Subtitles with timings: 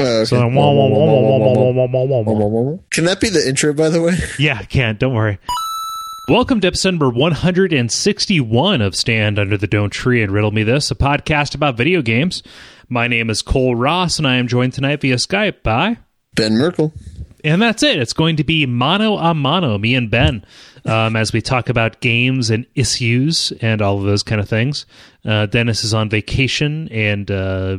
[0.00, 0.24] Oh, okay.
[0.26, 2.78] So then, wah, wah, wah, wah, wah, wah, wah, wah, wah, wah.
[2.90, 4.12] Can that be the intro, by the way?
[4.38, 4.96] Yeah, I can't.
[4.96, 5.40] Don't worry.
[6.28, 10.92] Welcome to episode number 161 of Stand Under the Don't Tree and Riddle Me This,
[10.92, 12.44] a podcast about video games.
[12.88, 15.98] My name is Cole Ross, and I am joined tonight via Skype by.
[16.36, 16.92] Ben Merkel.
[17.42, 17.98] And that's it.
[17.98, 20.46] It's going to be mano a mano, me and Ben,
[20.84, 24.86] um, as we talk about games and issues and all of those kind of things.
[25.24, 27.78] Uh, Dennis is on vacation, and uh,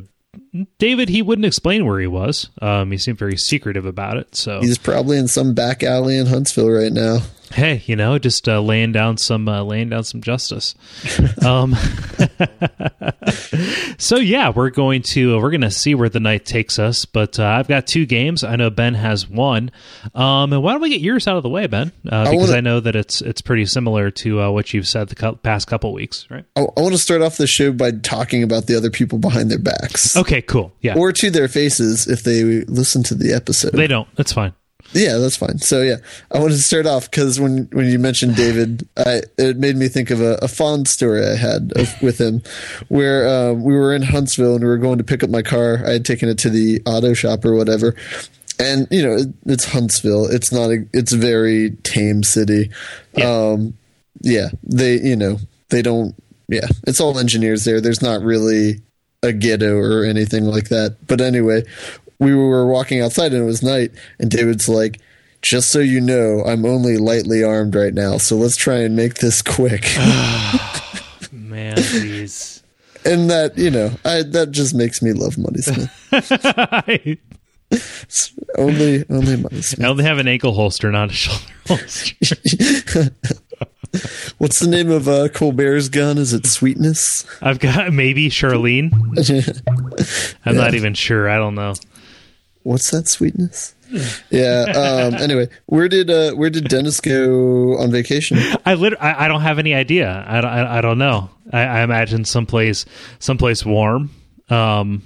[0.77, 2.49] David, he wouldn't explain where he was.
[2.61, 4.35] Um, he seemed very secretive about it.
[4.35, 7.19] So He's probably in some back alley in Huntsville right now.
[7.51, 10.75] Hey, you know, just uh, laying down some uh, laying down some justice.
[11.45, 11.75] um,
[13.97, 17.05] so yeah, we're going to we're going to see where the night takes us.
[17.05, 18.43] But uh, I've got two games.
[18.43, 19.71] I know Ben has one.
[20.15, 21.91] Um, and why don't we get yours out of the way, Ben?
[22.07, 25.09] Uh, because wanna- I know that it's it's pretty similar to uh, what you've said
[25.09, 26.45] the cou- past couple weeks, right?
[26.55, 29.51] I, I want to start off the show by talking about the other people behind
[29.51, 30.15] their backs.
[30.15, 30.73] Okay, cool.
[30.81, 33.73] Yeah, Or to their faces if they listen to the episode.
[33.73, 34.07] they don't.
[34.15, 34.53] That's fine.
[34.93, 35.59] Yeah, that's fine.
[35.59, 35.97] So yeah,
[36.31, 39.87] I wanted to start off because when when you mentioned David, I it made me
[39.87, 42.41] think of a, a fond story I had of, with him,
[42.87, 45.81] where um, we were in Huntsville and we were going to pick up my car.
[45.85, 47.95] I had taken it to the auto shop or whatever,
[48.57, 50.25] and you know it, it's Huntsville.
[50.25, 50.85] It's not a.
[50.91, 52.71] It's a very tame city.
[53.13, 53.29] Yeah.
[53.29, 53.77] Um,
[54.21, 55.37] yeah, they you know
[55.69, 56.15] they don't.
[56.47, 57.79] Yeah, it's all engineers there.
[57.79, 58.81] There's not really
[59.21, 60.97] a ghetto or anything like that.
[61.07, 61.63] But anyway,
[62.19, 64.99] we were walking outside and it was night, and David's like,
[65.41, 69.15] "Just so you know, I'm only lightly armed right now, so let's try and make
[69.15, 69.85] this quick."
[71.31, 72.61] Man, please.
[73.05, 75.89] and that you know, I that just makes me love Money Smith.
[78.57, 79.85] Only, only Money Smith.
[79.87, 82.15] only have an ankle holster, not a shoulder holster.
[84.39, 86.17] What's the name of uh, Colbert's gun?
[86.17, 87.25] Is it Sweetness?
[87.43, 88.91] I've got maybe Charlene.
[90.45, 91.29] I'm not even sure.
[91.29, 91.73] I don't know.
[92.63, 93.73] What's that Sweetness?
[94.29, 94.65] Yeah.
[94.67, 98.37] Um, anyway, where did uh, where did Dennis go on vacation?
[98.65, 100.23] I lit- I, I don't have any idea.
[100.27, 101.29] I don't, I, I don't know.
[101.51, 102.85] I, I imagine someplace
[103.19, 104.11] someplace warm.
[104.49, 105.03] Um,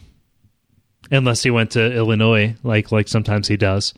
[1.12, 3.94] unless he went to Illinois, like like sometimes he does.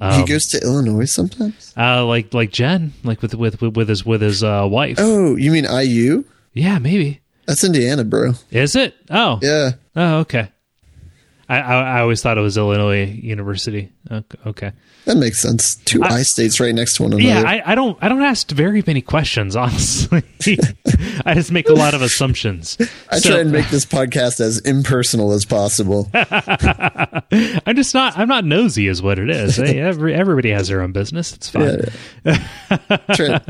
[0.00, 1.72] he goes to Illinois sometimes.
[1.76, 4.96] Uh, like like Jen, like with with with his with his uh, wife.
[4.98, 6.24] Oh, you mean IU?
[6.54, 7.20] Yeah, maybe.
[7.46, 8.32] That's Indiana, bro.
[8.50, 8.94] Is it?
[9.10, 9.72] Oh, Yeah.
[9.96, 10.50] oh, okay.
[11.50, 13.90] I, I I always thought it was Illinois University.
[14.46, 14.72] Okay.
[15.06, 15.74] That makes sense.
[15.76, 17.24] Two I, states right next to one another.
[17.24, 20.22] Yeah, I, I don't I don't ask very many questions, honestly.
[21.26, 22.76] I just make a lot of assumptions.
[23.10, 26.08] I So- try and make this podcast as impersonal as possible.
[26.14, 28.16] I'm just not.
[28.16, 29.56] I'm not nosy, is what it is.
[29.56, 31.34] Hey, every, everybody has their own business.
[31.34, 31.80] It's fine.
[33.14, 33.40] Try-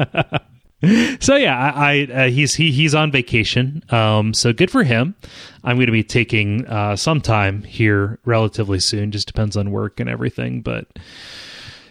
[1.20, 3.82] So yeah, I, I uh, he's he he's on vacation.
[3.90, 5.14] Um, so good for him.
[5.62, 9.10] I'm going to be taking uh, some time here relatively soon.
[9.10, 10.86] Just depends on work and everything, but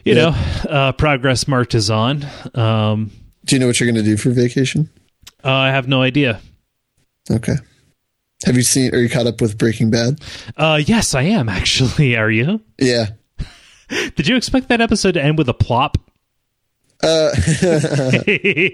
[0.05, 0.29] you Yeah.
[0.65, 2.25] know, uh, progress marches on.
[2.55, 3.11] Um,
[3.45, 4.89] Do you know what you're going to do for vacation?
[5.43, 6.41] uh, I have no idea.
[7.29, 7.55] Okay.
[8.45, 8.95] Have you seen?
[8.95, 10.19] Are you caught up with Breaking Bad?
[10.57, 12.15] Uh, yes, I am actually.
[12.17, 12.61] Are you?
[12.79, 13.07] Yeah.
[14.15, 15.97] Did you expect that episode to end with a plop?
[17.01, 17.31] Uh,
[18.27, 18.73] we,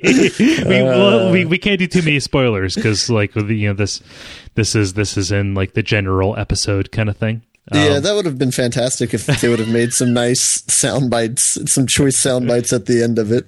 [0.65, 4.01] well, we we can't do too many spoilers because like you know this
[4.55, 7.43] this is this is in like the general episode kind of thing.
[7.73, 11.09] yeah, Um, that would have been fantastic if they would have made some nice sound
[11.11, 13.45] bites, some choice sound bites at the end of it.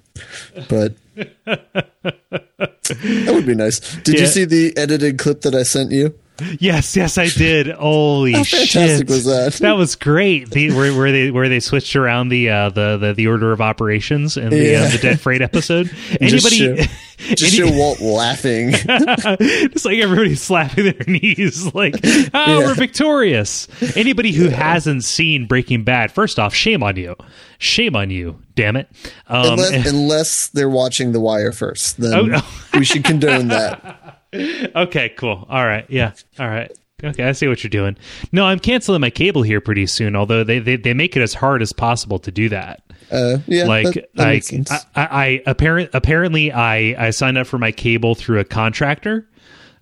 [0.69, 0.93] But
[1.45, 3.79] that would be nice.
[4.03, 4.21] Did Yeah.
[4.21, 6.13] you see the edited clip that I sent you?
[6.59, 7.67] Yes, yes, I did.
[7.71, 9.07] Holy How shit!
[9.09, 9.53] was that?
[9.61, 10.49] That was great.
[10.49, 13.61] The, where, where they where they switched around the uh, the, the the order of
[13.61, 15.87] operations in the uh, the Dead Freight episode.
[16.21, 16.89] Just Anybody?
[17.17, 18.69] Just any- show Walt laughing.
[18.73, 22.57] It's like everybody slapping their knees, like, oh, Yeah.
[22.59, 23.67] we're victorious.
[23.97, 27.15] Anybody who hasn't seen Breaking Bad, first off, shame on you.
[27.57, 28.87] Shame on you, damn it.
[29.27, 32.41] Um, unless, unless they're watching The Wire first, then Oh, no.
[32.75, 34.16] we should condone that.
[34.75, 35.45] okay, cool.
[35.49, 35.85] All right.
[35.89, 36.13] Yeah.
[36.39, 36.71] All right.
[37.03, 37.95] Okay, I see what you're doing.
[38.31, 41.35] No, I'm canceling my cable here pretty soon, although they, they, they make it as
[41.35, 42.81] hard as possible to do that.
[43.11, 44.72] Uh, yeah, like that, that I, makes sense.
[44.72, 49.29] I, I, I apparent apparently I I signed up for my cable through a contractor,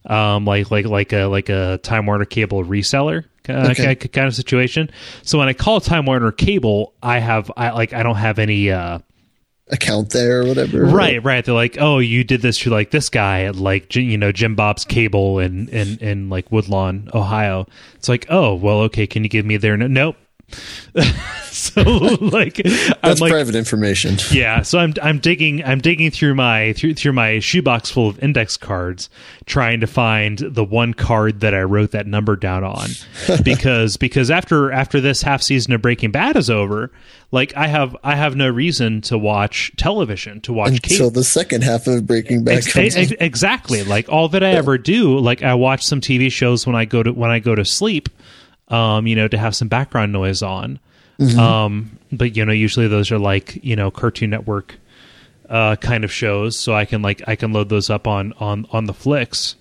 [0.05, 3.95] um, like like like a like a Time Warner cable reseller uh, Okay.
[3.95, 4.91] kind of situation.
[5.23, 8.69] So when I call Time Warner Cable, I have I like I don't have any.
[8.71, 8.99] uh
[9.69, 10.85] account there or whatever.
[10.85, 11.43] Right, right.
[11.43, 14.55] They're like, oh, you did this to like this guy at like you know Jim
[14.55, 17.67] Bob's Cable in in in like Woodlawn, Ohio.
[17.95, 19.07] It's like, oh, well, okay.
[19.07, 20.15] Can you give me their no- nope?
[21.51, 24.17] so like That's I'm like private information.
[24.31, 28.19] yeah, so I'm I'm digging I'm digging through my through through my shoebox full of
[28.23, 29.09] index cards
[29.45, 32.89] trying to find the one card that I wrote that number down on
[33.43, 36.91] because because after after this half season of Breaking Bad is over,
[37.31, 41.11] like I have I have no reason to watch television to watch Until cable.
[41.11, 43.83] the second half of Breaking Bad Ex- comes ex- exactly.
[43.83, 47.03] Like all that I ever do, like I watch some TV shows when I go
[47.03, 48.09] to when I go to sleep,
[48.69, 50.79] um, you know, to have some background noise on.
[51.19, 51.39] Mm-hmm.
[51.39, 54.75] Um, but you know, usually those are like you know Cartoon Network
[55.49, 58.67] uh, kind of shows, so I can like I can load those up on on
[58.71, 59.55] on the flicks.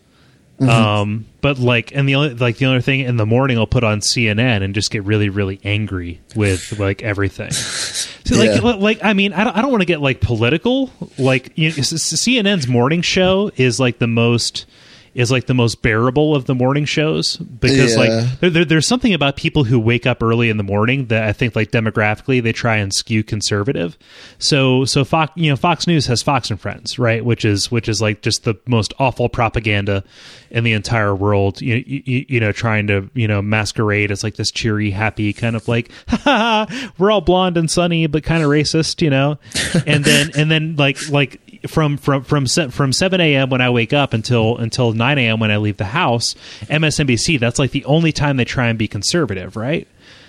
[0.60, 0.70] Mm-hmm.
[0.70, 3.82] Um, but like, and the only like the other thing in the morning, I'll put
[3.82, 7.50] on CNN and just get really really angry with like everything.
[8.26, 8.60] So like, Yeah.
[8.62, 10.90] li- like I mean, I don't, I don't want to get like political.
[11.18, 14.64] Like you know, CNN's morning show is like the most
[15.14, 18.00] is like the most bearable of the morning shows because Yeah.
[18.00, 21.24] like there, there, there's something about people who wake up early in the morning that
[21.24, 23.96] I think like demographically they try and skew conservative.
[24.38, 27.88] So so Fox you know Fox News has Fox and Friends right, which is which
[27.88, 30.02] is like just the most awful propaganda
[30.50, 31.60] in the entire world.
[31.60, 35.54] You you, you know trying to you know masquerade as like this cheery happy kind
[35.56, 36.66] of like ha,
[36.98, 39.38] we're all blonde and sunny but kind of racist you know,
[39.86, 43.50] and then and then like like from from from from 7 a.m.
[43.50, 45.40] when I wake up until until 9 a.m.
[45.40, 47.38] when I leave the house, MSNBC.
[47.40, 49.88] That's like the only time they try and be conservative, right?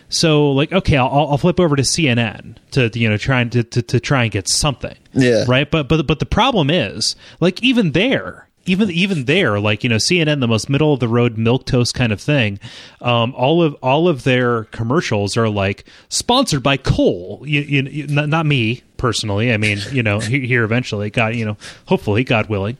[0.09, 3.63] So like, okay, I'll, I'll flip over to CNN to you know try and to,
[3.63, 5.45] to, to try and get something, Yeah.
[5.47, 5.69] right.
[5.69, 8.43] But but but the problem is like even there.
[8.67, 11.93] Even even there, like you know, CNN, the most middle of the road milk toast
[11.93, 12.59] kind of thing.
[12.99, 17.43] Um, all of all of their commercials are like sponsored by coal.
[17.45, 19.53] You, you, you, not, not me personally.
[19.53, 22.75] I mean, you know, here eventually, God, you know, hopefully, God willing.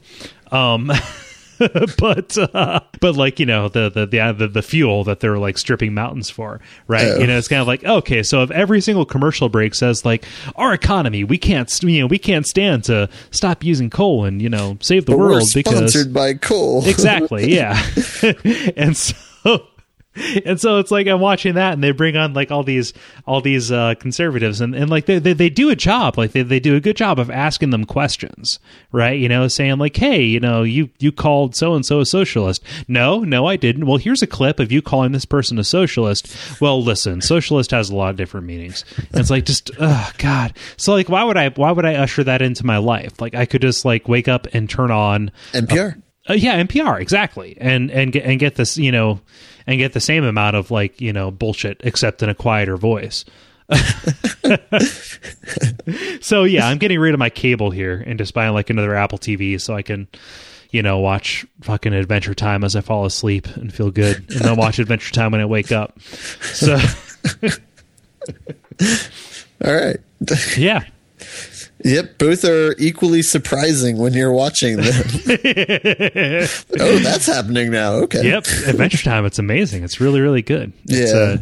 [0.50, 0.90] Um,
[1.98, 5.56] but uh, but like you know the the, the the the fuel that they're like
[5.56, 7.06] stripping mountains for, right?
[7.06, 7.18] Oh.
[7.18, 10.24] You know, it's kind of like okay, so if every single commercial break says like
[10.56, 14.48] our economy, we can't you know we can't stand to stop using coal and you
[14.48, 16.84] know save the But world because sponsored by coal.
[16.86, 17.80] exactly yeah
[18.76, 19.14] and so
[20.44, 22.92] and so it's like i'm watching that and they bring on like all these
[23.26, 26.18] all these uh conservatives and, and like they, they they do a job.
[26.18, 28.58] Like they, they do a good job of asking them questions
[28.92, 29.18] right?
[29.18, 32.62] You know saying like hey you know you you called so and so a socialist.
[32.88, 33.86] No no i didn't.
[33.86, 36.60] Well here's a clip of you calling this person a socialist.
[36.60, 38.84] Well listen socialist has a lot of different meanings.
[38.96, 40.56] And it's like just oh god.
[40.76, 43.20] So like why would i why would i usher that into my life?
[43.20, 46.02] Like i could just like wake up and turn on NPR.
[46.28, 49.20] Uh, yeah, NPR exactly, and and get and get this, you know,
[49.66, 53.24] and get the same amount of like you know bullshit, except in a quieter voice.
[56.20, 59.18] so yeah, I'm getting rid of my cable here and just buying like another Apple
[59.18, 60.06] TV so I can,
[60.70, 64.56] you know, watch fucking Adventure Time as I fall asleep and feel good, and then
[64.56, 66.00] watch Adventure Time when I wake up.
[66.02, 66.78] So
[69.64, 69.96] All right.
[70.56, 70.84] yeah,
[71.86, 74.86] Yep, both are equally surprising when you're watching them.
[76.80, 77.92] oh, that's happening now.
[78.02, 78.26] Okay.
[78.28, 79.24] yep, Adventure Time.
[79.24, 79.84] It's amazing.
[79.84, 80.72] It's really really good.
[80.86, 81.18] It's, Yeah.
[81.18, 81.36] uh,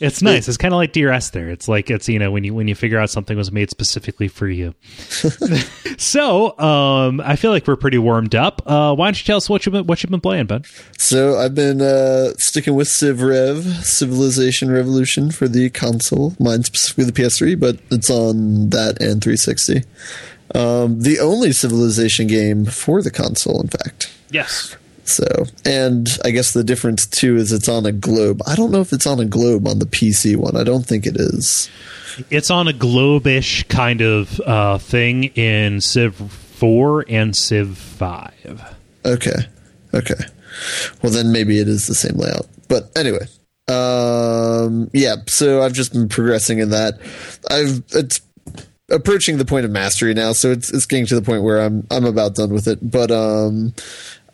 [0.00, 0.48] it's nice.
[0.48, 1.50] It's kind of like Dear Esther.
[1.50, 4.28] It's like it's you know when you when you figure out something was made specifically
[4.28, 4.74] for you.
[5.98, 8.62] so um, I feel like we're pretty warmed up.
[8.66, 10.66] Uh, why don't you tell us what you been what you've been playing, bud?
[10.96, 16.34] So I've been uh, sticking with Civ Rev, Civilization Revolution for the console.
[16.40, 19.82] Mine specifically the PS3, but it's on that and 360.
[20.54, 24.10] Um, the only Civilization game for the console, in fact.
[24.30, 24.76] Yes.
[25.10, 28.40] So, and I guess the difference too is it's on a globe.
[28.46, 30.56] I don't know if it's on a globe on the PC one.
[30.56, 31.68] I don't think it is.
[32.30, 38.76] It's on a globish kind of uh, thing in Civ 4 and Civ 5.
[39.04, 39.46] Okay.
[39.94, 40.24] Okay.
[41.02, 42.46] Well, then maybe it is the same layout.
[42.68, 43.26] But anyway,
[43.68, 45.16] um, yeah.
[45.26, 47.00] So I've just been progressing in that.
[47.50, 48.20] I've it's
[48.90, 51.86] approaching the point of mastery now, so it's it's getting to the point where I'm
[51.90, 52.78] I'm about done with it.
[52.82, 53.74] But um,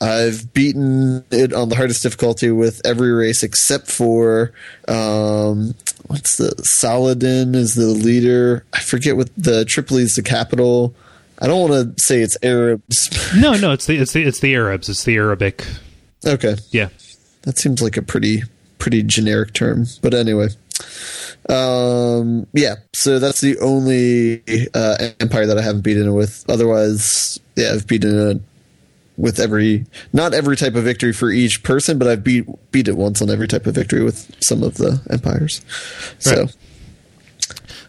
[0.01, 4.53] I've beaten it on the hardest difficulty with every race except for
[4.89, 5.75] um,
[6.07, 8.65] what's the Saladin is the leader.
[8.73, 10.95] I forget what the Tripoli is the capital.
[11.39, 13.11] I don't want to say it's Arabs.
[13.37, 14.89] No, no, it's the it's the it's the Arabs.
[14.89, 15.67] It's the Arabic.
[16.25, 16.57] okay.
[16.71, 16.89] Yeah.
[17.43, 18.43] That seems like a pretty
[18.79, 20.49] pretty generic term, but anyway.
[21.49, 24.43] Um, yeah, so that's the only
[24.75, 26.45] uh, empire that I haven't beaten it with.
[26.49, 28.43] Otherwise, yeah, I've beaten it
[29.17, 32.97] with every not every type of victory for each person, but I've beat beat it
[32.97, 35.63] once on every type of victory with some of the empires.
[36.19, 36.57] So Right.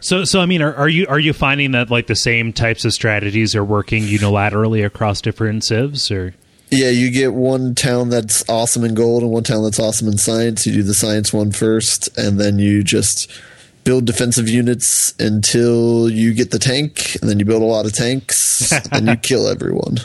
[0.00, 2.84] So so I mean are, are you are you finding that like the same types
[2.84, 6.34] of strategies are working unilaterally across different civs or
[6.70, 10.18] Yeah, you get one town that's awesome in gold and one town that's awesome in
[10.18, 10.66] science.
[10.66, 13.30] You do the science one first, and then you just
[13.84, 17.94] build defensive units until you get the tank, and then you build a lot of
[17.94, 19.96] tanks, and you kill everyone.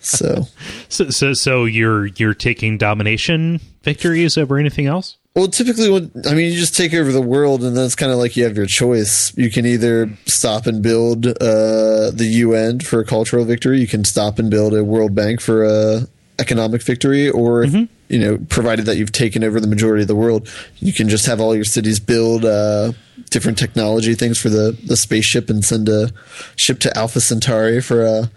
[0.00, 0.46] So,
[0.88, 5.18] so, so, so you're you're taking domination victories over anything else?
[5.34, 8.12] Well, typically, when, I mean, you just take over the world, and then it's kind
[8.12, 9.36] of like you have your choice.
[9.36, 13.80] You can either stop and build uh, the UN for a cultural victory.
[13.80, 16.06] You can stop and build a World Bank for a
[16.38, 17.84] economic victory, or mm-hmm.
[18.08, 20.48] you know, provided that you've taken over the majority of the world,
[20.80, 22.92] you can just have all your cities build uh,
[23.30, 26.10] different technology things for the the spaceship and send a
[26.56, 28.30] ship to Alpha Centauri for a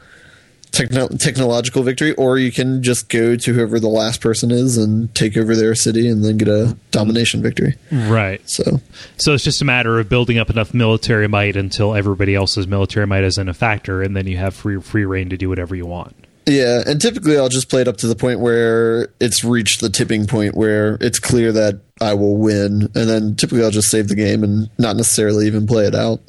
[0.75, 5.13] techno- technological victory, or you can just go to whoever the last person is and
[5.15, 7.75] take over their city and then get a domination victory.
[7.91, 8.47] Right.
[8.47, 8.81] So,
[9.17, 13.07] so it's just a matter of building up enough military might until everybody else's military
[13.07, 15.85] might isn't a factor, and then you have free free reign to do whatever you
[15.85, 16.15] want.
[16.47, 19.89] Yeah, and typically I'll just play it up to the point where it's reached the
[19.89, 24.09] tipping point where it's clear that I will win, and then typically I'll just save
[24.09, 26.21] the game and not necessarily even play it out.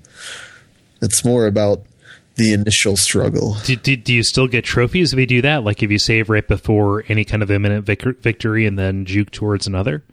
[1.02, 1.82] It's more about
[2.36, 3.56] the initial struggle.
[3.64, 5.64] Do, do, do, you still get trophies if you do that?
[5.64, 9.30] Like if you save right before any kind of imminent vic- victory and then juke
[9.30, 10.04] towards another?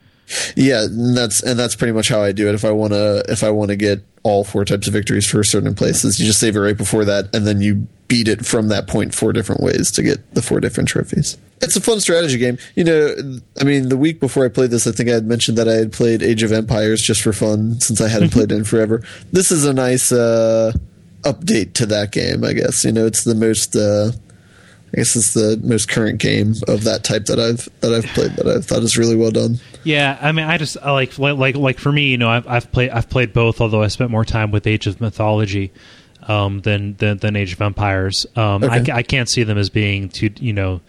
[0.56, 2.56] Yeah, and that's and that's pretty much how I do it.
[2.56, 5.44] If I want to, if I want to get all four types of victories for
[5.44, 8.70] certain places, you just save it right before that, and then you beat it from
[8.70, 11.38] that point four different ways to get the four different trophies.
[11.62, 12.58] It's a fun strategy game.
[12.76, 13.16] You know,
[13.60, 15.74] I mean, the week before I played this, I think I had mentioned that I
[15.74, 19.04] had played Age of Empires just for fun since I hadn't played it in forever.
[19.34, 20.12] This is a nice.
[20.12, 20.72] Uh,
[21.24, 22.44] update to that game.
[22.44, 23.76] I guess you know it's the most.
[23.76, 24.12] Uh,
[24.94, 28.32] I guess it's the most current game of that type that I've that I've played
[28.34, 29.60] that I thought is really well done.
[29.84, 32.72] Yeah, I mean, I just I like like like for me, you know, I've I've
[32.72, 33.60] played I've played both.
[33.60, 35.72] Although I spent more time with Age of Mythology
[36.28, 38.28] um, than, than than Age of Empires.
[38.36, 38.92] Um, okay.
[38.92, 40.82] I, I can't see them as being too you know,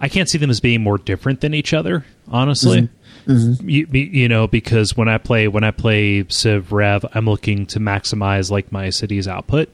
[0.00, 2.04] I can't see them as being more different than each other.
[2.28, 2.82] Honestly.
[2.82, 2.96] Mm-hmm.
[3.22, 3.68] Mm-hmm.
[3.68, 7.78] You, you, know, because when I play when I play Civ Rev, I'm looking to
[7.78, 9.68] maximize like my city's output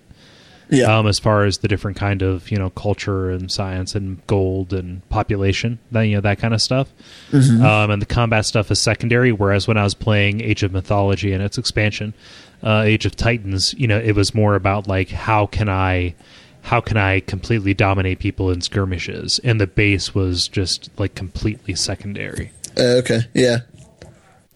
[0.70, 0.98] yeah.
[0.98, 4.72] Um, as far as the different kind of you know culture and science and gold
[4.72, 6.92] and population, that you know that kind of stuff.
[7.30, 7.64] Mm-hmm.
[7.64, 9.32] Um, and the combat stuff is secondary.
[9.32, 12.14] Whereas when I was playing Age of Mythology and its expansion,
[12.62, 16.14] uh, Age of Titans, you know, it was more about like how can I
[16.62, 21.74] how can I completely dominate people in skirmishes, and the base was just like completely
[21.74, 22.50] secondary.
[22.76, 23.58] Uh, okay, yeah,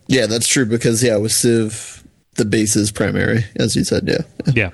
[0.09, 2.05] yeah, that's true because yeah, with Civ,
[2.35, 4.07] the base is primary, as you said.
[4.07, 4.71] Yeah, yeah.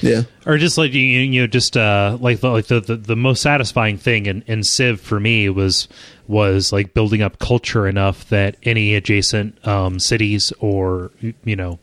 [0.00, 3.16] Yeah, or just like you, you know, just uh, like the, like the, the, the
[3.16, 5.88] most satisfying thing in, in Civ for me was
[6.26, 11.10] was like building up culture enough that any adjacent um, cities or
[11.44, 11.78] you know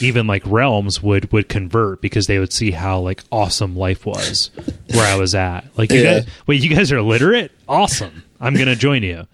[0.00, 4.50] even like realms would would convert because they would see how like awesome life was
[4.92, 5.66] where I was at.
[5.76, 6.20] Like you yeah.
[6.20, 7.52] guys, wait, you guys are literate?
[7.68, 8.24] Awesome!
[8.40, 9.26] I'm gonna join you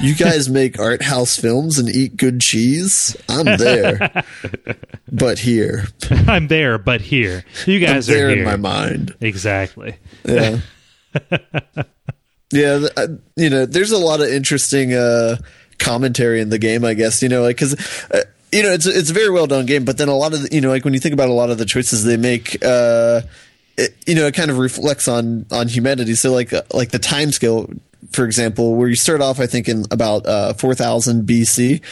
[0.00, 3.16] you guys make art house films and eat good cheese.
[3.28, 4.24] I'm there,
[5.12, 5.86] but here.
[6.10, 7.44] I'm there, but here.
[7.66, 9.14] You guys there are here in my mind.
[9.20, 9.96] Exactly.
[10.24, 10.60] Yeah.
[12.52, 12.86] yeah.
[13.36, 15.36] You know, there's a lot of interesting uh,
[15.78, 16.84] commentary in the game.
[16.84, 17.74] I guess you know, like because.
[18.10, 18.20] Uh,
[18.52, 20.54] you know, it's it's a very well done game, but then a lot of the,
[20.54, 23.20] you know, like when you think about a lot of the choices they make, uh,
[23.76, 26.14] it, you know, it kind of reflects on on humanity.
[26.14, 27.68] So like uh, like the time scale
[28.10, 31.82] for example, where you start off, I think, in about uh, 4000 BC,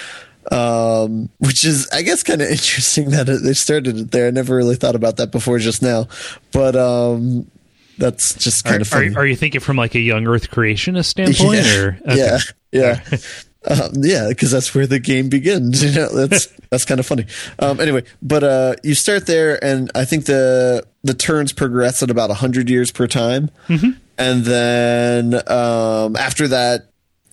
[0.52, 4.28] um, which is, I guess, kind of interesting that it, they started it there.
[4.28, 6.08] I never really thought about that before just now,
[6.52, 7.50] but um,
[7.98, 9.14] that's just kind are, of funny.
[9.14, 11.64] Are, are, you thinking from like a young Earth creationist standpoint?
[11.64, 11.98] Yeah, or?
[12.06, 12.16] Okay.
[12.16, 12.38] yeah,
[12.72, 13.18] yeah.
[13.66, 15.82] Um, yeah, because that's where the game begins.
[15.82, 17.24] You know, that's that's kind of funny.
[17.58, 22.10] Um, anyway, but uh, you start there, and I think the the turns progress at
[22.10, 23.50] about hundred years per time.
[23.68, 26.86] Mm-hmm and then um, after that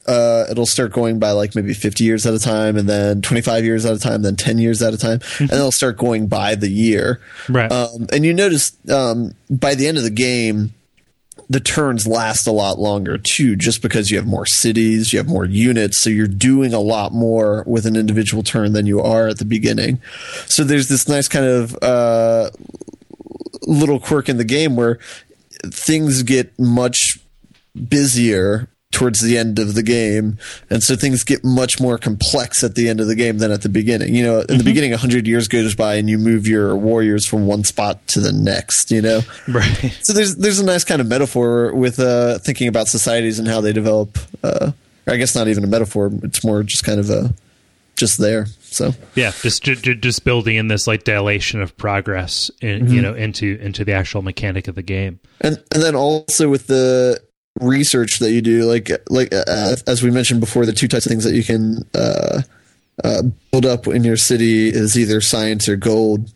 [0.07, 3.63] uh, it'll start going by like maybe 50 years at a time and then 25
[3.63, 5.43] years at a time then 10 years at a time mm-hmm.
[5.43, 7.21] and it'll start going by the year.
[7.47, 7.71] Right.
[7.71, 10.73] Um, and you notice um, by the end of the game
[11.49, 15.27] the turns last a lot longer too just because you have more cities you have
[15.27, 19.27] more units so you're doing a lot more with an individual turn than you are
[19.27, 20.01] at the beginning.
[20.47, 22.49] So there's this nice kind of uh,
[23.67, 24.99] little quirk in the game where
[25.65, 27.19] things get much
[27.87, 30.37] busier towards the end of the game
[30.69, 33.61] and so things get much more complex at the end of the game than at
[33.61, 34.13] the beginning.
[34.13, 34.57] You know in mm-hmm.
[34.57, 38.19] the beginning 100 years goes by and you move your warriors from one spot to
[38.19, 39.21] the next you know?
[39.47, 39.97] Right.
[40.01, 43.61] So there's there's a nice kind of metaphor with uh, thinking about societies and how
[43.61, 44.71] they develop uh,
[45.07, 47.33] i guess not even a metaphor it's more just kind of a
[47.95, 52.93] just there so yeah, just just building in this like dilation of progress, in, mm-hmm.
[52.93, 55.19] you know, into into the actual mechanic of the game.
[55.41, 57.21] And and then also with the
[57.59, 61.09] research that you do, like like uh, as we mentioned before, the two types of
[61.09, 62.43] things that you can uh,
[63.03, 66.31] uh, build up in your city is either science or gold.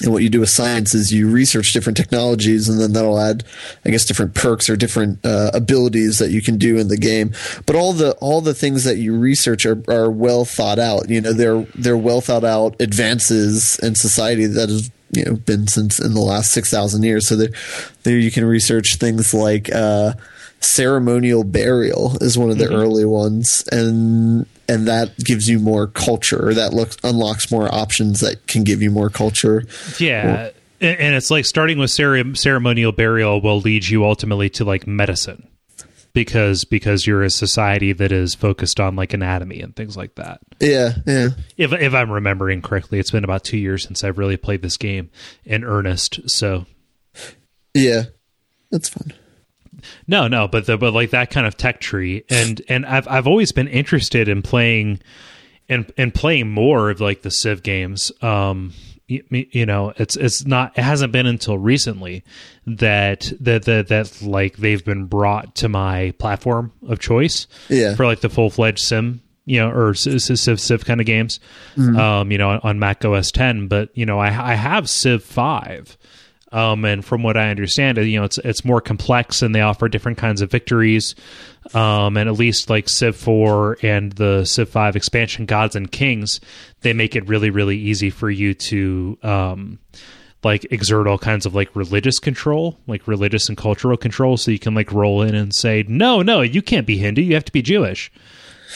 [0.00, 3.44] And what you do with science is you research different technologies, and then that'll add,
[3.84, 7.32] I guess, different perks or different uh, abilities that you can do in the game.
[7.66, 11.10] But all the all the things that you research are, are well thought out.
[11.10, 15.66] You know, they're they're well thought out advances in society that has you know been
[15.66, 17.28] since in the last six thousand years.
[17.28, 17.50] So there,
[18.04, 19.70] there you can research things like.
[19.72, 20.14] Uh,
[20.64, 22.74] ceremonial burial is one of the mm-hmm.
[22.74, 28.20] early ones and and that gives you more culture or that looks unlocks more options
[28.20, 29.64] that can give you more culture
[29.98, 34.64] yeah or, and it's like starting with cere- ceremonial burial will lead you ultimately to
[34.64, 35.48] like medicine
[36.12, 40.40] because because you're a society that is focused on like anatomy and things like that.
[40.60, 41.28] Yeah, yeah.
[41.56, 44.76] If if I'm remembering correctly, it's been about two years since I've really played this
[44.76, 45.10] game
[45.44, 46.20] in earnest.
[46.30, 46.66] So,
[47.74, 48.04] yeah,
[48.70, 49.12] that's fun.
[50.06, 53.26] No, no, but the, but like that kind of tech tree, and and I've I've
[53.26, 55.00] always been interested in playing,
[55.68, 58.12] and and playing more of like the Civ games.
[58.22, 58.72] Um,
[59.08, 62.24] you, you know, it's it's not it hasn't been until recently
[62.66, 67.46] that that that that like they've been brought to my platform of choice.
[67.68, 67.94] Yeah.
[67.94, 71.40] for like the full fledged sim you know, or Civ, Civ, kind of games,
[71.76, 71.98] mm-hmm.
[71.98, 73.68] um, you know, on, on Mac OS 10.
[73.68, 75.98] But you know, I, I have Civ 5,
[76.52, 79.88] um, and from what I understand, you know, it's it's more complex, and they offer
[79.88, 81.14] different kinds of victories.
[81.74, 86.40] Um, and at least like Civ Four and the Civ Five expansion, Gods and Kings,
[86.82, 89.78] they make it really really easy for you to um,
[90.44, 94.36] like exert all kinds of like religious control, like religious and cultural control.
[94.36, 97.34] So you can like roll in and say, no, no, you can't be Hindu, you
[97.34, 98.12] have to be Jewish,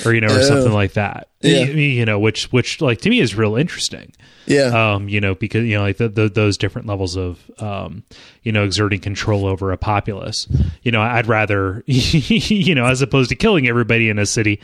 [0.05, 1.29] or you know, or something like that.
[1.41, 1.61] Yeah.
[1.65, 4.13] You, you know, which which like to me is real interesting.
[4.47, 4.95] Yeah.
[4.95, 8.05] Um, you know, because you know, like the, the, those different levels of, um,
[8.43, 10.47] you know, exerting control over a populace.
[10.83, 14.61] You know, I'd rather, you know, as opposed to killing everybody in a city.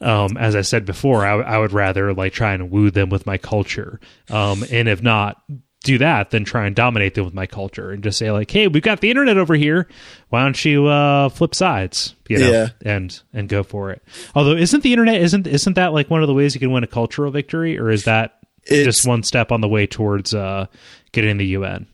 [0.00, 3.26] Um, as I said before, I, I would rather like try and woo them with
[3.26, 4.00] my culture.
[4.30, 5.42] Um, and if not,
[5.86, 8.68] do that than try and dominate them with my culture and just say like, "Hey,
[8.68, 9.88] we've got the internet over here.
[10.28, 12.68] Why don't you uh, flip sides?" You know, yeah.
[12.82, 14.02] and and go for it.
[14.34, 16.84] Although, isn't the internet isn't isn't that like one of the ways you can win
[16.84, 20.66] a cultural victory, or is that it's, just one step on the way towards uh,
[21.12, 21.86] getting the UN.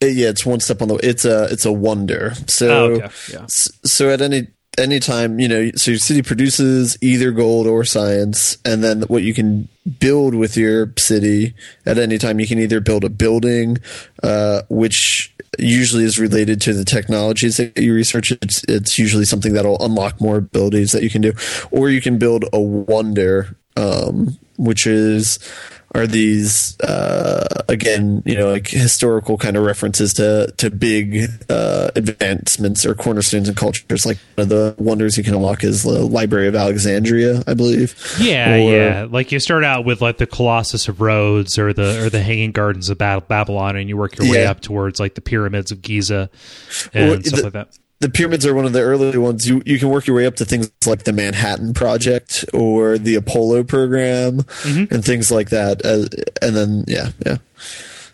[0.00, 0.96] Yeah, it's one step on the.
[0.96, 2.32] It's a it's a wonder.
[2.46, 3.10] So oh, okay.
[3.32, 3.46] yeah.
[3.48, 4.48] so at any
[4.80, 9.22] any time you know, so your city produces either gold or science, and then what
[9.22, 11.54] you can build with your city
[11.86, 13.78] at any time, you can either build a building,
[14.22, 18.32] uh, which usually is related to the technologies that you research.
[18.32, 21.32] It's, it's usually something that'll unlock more abilities that you can do,
[21.70, 25.38] or you can build a wonder, um, which is
[25.92, 31.90] are these uh, again, you know, like historical kind of references to to big uh,
[31.96, 34.06] advancements or cornerstones in cultures.
[34.06, 37.96] Like one of the wonders you can unlock is the Library of Alexandria, I believe.
[38.20, 39.06] Yeah, or, yeah.
[39.10, 42.52] Like you start out with like the Colossus of Rhodes or the or the Hanging
[42.52, 44.50] Gardens of Babylon, and you work your way yeah.
[44.50, 46.30] up towards like the pyramids of Giza
[46.94, 49.46] and well, stuff the, like that the pyramids are one of the early ones.
[49.48, 53.14] You you can work your way up to things like the Manhattan Project or the
[53.14, 54.92] Apollo program mm-hmm.
[54.92, 55.84] and things like that.
[55.84, 56.08] Uh,
[56.42, 57.36] and then yeah, yeah.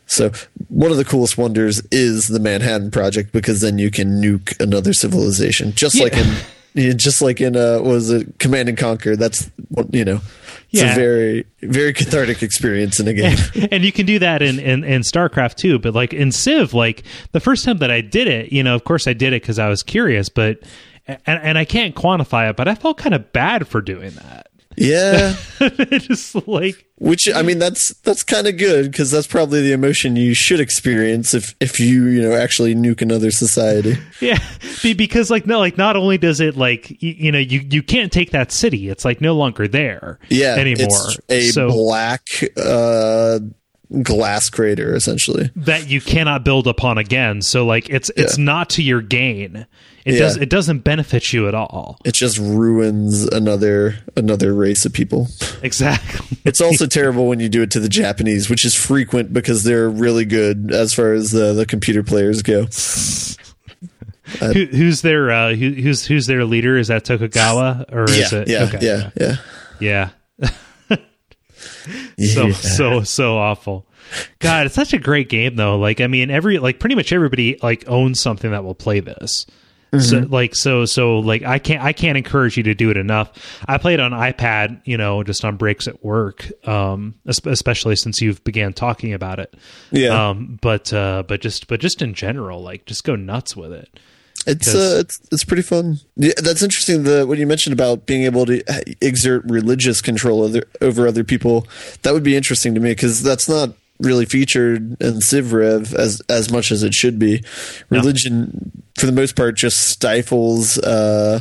[0.06, 0.32] So
[0.68, 4.92] one of the coolest wonders is the Manhattan Project because then you can nuke another
[4.92, 6.04] civilization, just yeah.
[6.04, 9.16] like in just like in uh, was it Command and Conquer?
[9.16, 10.20] That's what you know
[10.76, 10.92] it's yeah.
[10.92, 13.38] a very very cathartic experience in a game.
[13.70, 15.78] and you can do that in, in, in StarCraft too.
[15.78, 18.84] But like in Civ, like the first time that I did it, you know, of
[18.84, 20.60] course I did it because I was curious, but
[21.06, 24.45] and, and I can't quantify it, but I felt kind of bad for doing that.
[24.76, 25.36] Yeah,
[25.98, 30.16] just like which I mean that's that's kind of good because that's probably the emotion
[30.16, 33.96] you should experience if if you you know actually nuke another society.
[34.20, 34.38] Yeah,
[34.82, 38.12] because like no, like not only does it like you, you know you you can't
[38.12, 40.18] take that city; it's like no longer there.
[40.28, 40.88] Yeah, anymore.
[41.28, 42.28] a so, black.
[42.56, 43.40] uh
[44.02, 48.44] glass crater essentially that you cannot build upon again so like it's it's yeah.
[48.44, 49.64] not to your gain
[50.06, 50.20] it yeah.
[50.20, 51.98] does it doesn't benefit you at all.
[52.04, 55.26] It just ruins another another race of people.
[55.64, 56.38] Exactly.
[56.44, 59.90] it's also terrible when you do it to the Japanese, which is frequent because they're
[59.90, 62.68] really good as far as the the computer players go.
[64.40, 66.76] Uh, Who, who's their uh, who, who's who's their leader?
[66.76, 68.48] Is that Tokugawa or yeah, is it?
[68.48, 68.78] Yeah, okay.
[68.82, 69.10] yeah,
[69.80, 70.10] yeah,
[70.88, 70.98] yeah.
[72.32, 73.86] so so so awful.
[74.38, 75.78] God, it's such a great game though.
[75.78, 79.46] Like I mean, every like pretty much everybody like owns something that will play this.
[79.92, 80.00] Mm-hmm.
[80.00, 83.32] So like so so like I can't I can't encourage you to do it enough.
[83.66, 88.20] I play it on iPad, you know, just on breaks at work, um, especially since
[88.20, 89.54] you've began talking about it.
[89.90, 90.28] Yeah.
[90.28, 93.88] Um, but uh, but just but just in general, like just go nuts with it.
[94.46, 95.98] It's uh, it's it's pretty fun.
[96.16, 97.02] Yeah, that's interesting.
[97.02, 98.62] The what you mentioned about being able to
[99.00, 101.66] exert religious control over, over other people,
[102.02, 106.50] that would be interesting to me because that's not really featured in Civrev as as
[106.50, 107.42] much as it should be.
[107.88, 108.82] Religion, no.
[108.98, 111.40] for the most part, just stifles uh,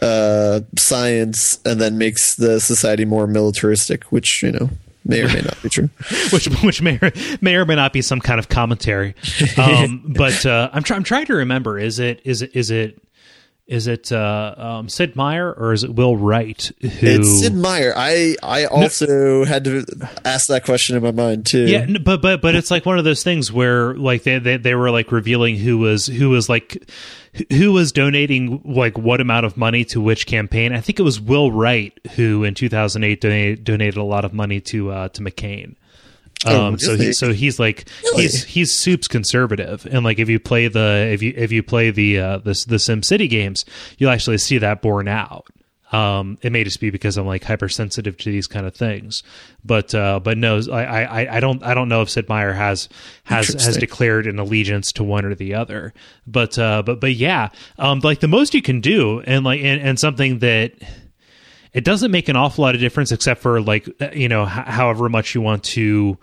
[0.00, 4.70] uh, science and then makes the society more militaristic, which you know
[5.04, 5.90] may or may not be true.
[6.32, 9.14] which which may or, may or may not be some kind of commentary.
[9.56, 11.78] Um, but uh, I'm trying I'm trying to remember.
[11.78, 13.00] Is it is it is it
[13.66, 16.70] is it uh, um, Sid Meier or is it Will Wright?
[16.80, 16.88] Who...
[16.90, 17.94] It's Sid Meier.
[17.96, 19.44] I I also no.
[19.44, 19.84] had to
[20.24, 21.66] ask that question in my mind too.
[21.66, 24.74] Yeah, but but but it's like one of those things where like they they, they
[24.74, 26.90] were like revealing who was who was like
[27.50, 30.74] who was donating like what amount of money to which campaign.
[30.74, 34.60] I think it was Will Wright who in 2008 donated, donated a lot of money
[34.60, 35.76] to uh, to McCain.
[36.44, 38.22] Oh, um, so he, so he's like really?
[38.22, 41.90] he's he's soups conservative, and like if you play the if you if you play
[41.90, 43.64] the uh, the the Sim City games,
[43.98, 45.46] you'll actually see that borne out.
[45.92, 49.22] Um, it may just be because I'm like hypersensitive to these kind of things,
[49.64, 52.88] but uh, but no, I, I I don't I don't know if Sid Meier has
[53.22, 55.94] has has declared an allegiance to one or the other,
[56.26, 59.80] but uh, but but yeah, um, like the most you can do, and like and,
[59.80, 60.72] and something that
[61.74, 64.66] it doesn't make an awful lot of difference except for like uh, you know h-
[64.66, 66.16] however much you want to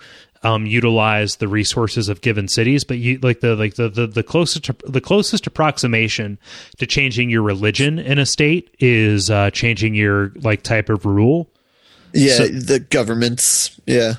[0.43, 4.23] um, utilize the resources of given cities but you like the like the the, the
[4.23, 6.39] closest to, the closest approximation
[6.77, 11.47] to changing your religion in a state is uh, changing your like type of rule.
[12.13, 13.79] Yeah so, the governments.
[13.85, 14.15] Yeah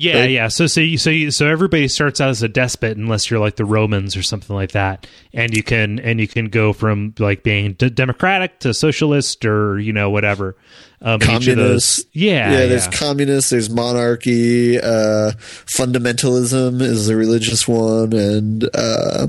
[0.00, 0.30] yeah, right?
[0.30, 0.48] yeah.
[0.48, 3.56] So so you, so you, so everybody starts out as a despot unless you're like
[3.56, 7.42] the Romans or something like that, and you can and you can go from like
[7.42, 10.56] being d- democratic to socialist or you know whatever.
[11.02, 12.06] Um, communist.
[12.14, 12.66] Yeah, yeah.
[12.66, 12.92] There's yeah.
[12.92, 13.50] communist.
[13.50, 14.78] There's monarchy.
[14.78, 15.32] Uh,
[15.66, 19.26] fundamentalism is the religious one, and uh,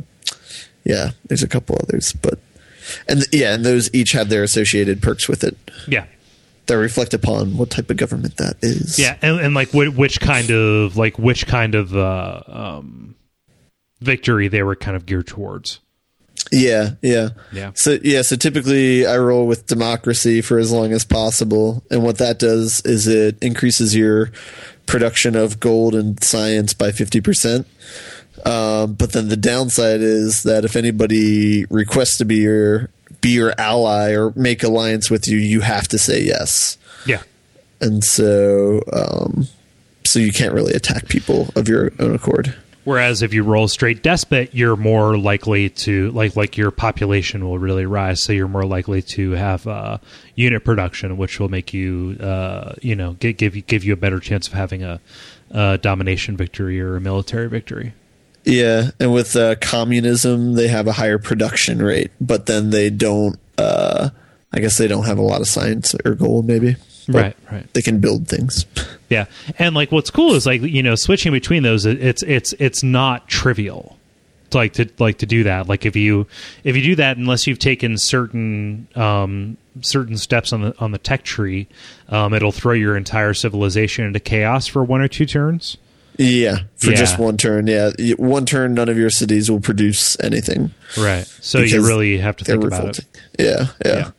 [0.86, 2.40] yeah, there's a couple others, but
[3.10, 5.58] and yeah, and those each have their associated perks with it.
[5.86, 6.06] Yeah
[6.67, 9.00] that reflect upon what type of government that is.
[9.00, 13.15] Yeah, and, and like which, which kind of like which kind of uh, um,
[14.00, 15.80] victory they were kind of geared towards.
[16.52, 17.71] Yeah, yeah, yeah.
[17.76, 22.17] So yeah, so typically I roll with democracy for as long as possible, and what
[22.17, 24.32] that does is it increases your
[24.86, 27.67] production of gold and science by fifty percent.
[28.45, 33.54] Um, but then the downside is that if anybody requests to be your be your
[33.58, 36.78] ally or make alliance with you, you have to say yes.
[37.06, 37.24] Yeah.
[37.80, 39.47] And so, um,
[40.06, 42.56] so you can't really attack people of your own accord.
[42.84, 47.60] Whereas if you roll straight despot, you're more likely to like like your population will
[47.60, 50.00] really rise, so you're more likely to have uh,
[50.34, 53.97] unit production, which will make you uh, you know give give you, give you a
[53.97, 55.00] better chance of having a,
[55.52, 57.93] a domination victory or a military victory.
[58.43, 63.38] Yeah, and with uh, communism, they have a higher production rate, but then they don't.
[63.58, 64.10] Uh,
[64.51, 66.75] I guess they don't have a lot of science or gold, maybe.
[67.08, 67.71] right, right.
[67.73, 68.65] They can build things.
[69.10, 69.25] Yeah,
[69.60, 71.86] and like what's cool is like you know switching between those.
[71.86, 73.97] It's it's it's not trivial.
[74.51, 75.69] To like to like to do that.
[75.69, 76.27] Like if you
[76.63, 80.97] if you do that, unless you've taken certain um, certain steps on the on the
[80.97, 81.67] tech tree,
[82.10, 85.77] um, it'll throw your entire civilization into chaos for one or two turns.
[86.17, 86.95] Yeah, for yeah.
[86.95, 87.67] just one turn.
[87.67, 90.71] Yeah, one turn, none of your cities will produce anything.
[90.97, 91.26] Right.
[91.41, 93.06] So you really have to think about it.
[93.39, 94.12] Yeah, yeah, yeah.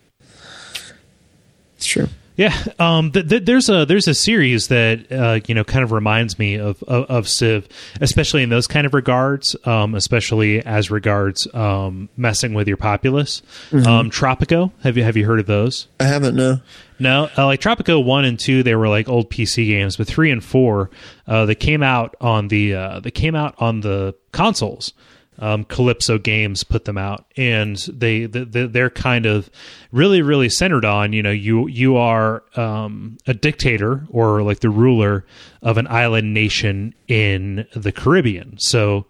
[1.77, 2.09] It's true.
[2.37, 5.93] Yeah, um, th- th- there's a there's a series that uh, you know kind of
[5.93, 7.69] reminds me of, of, of Civ,
[8.01, 13.43] especially in those kind of regards, um, especially as regards um, messing with your populace.
[13.71, 13.87] Mm-hmm.
[13.87, 15.89] Um, Tropico, have you have you heard of those?
[16.01, 16.35] I haven't.
[16.35, 16.61] No.
[17.03, 20.31] No, uh, like Tropico one and two, they were like old PC games, but three
[20.31, 20.91] and four,
[21.27, 24.93] uh, they came out on the uh, they came out on the consoles
[25.39, 29.51] um, Kalypso Games put them out, and they, they they're kind of
[29.91, 34.71] really really centered on you know you you are um, a dictator or like the
[34.71, 35.25] ruler
[35.63, 38.57] of an island nation in the Caribbean.
[38.59, 39.07] So,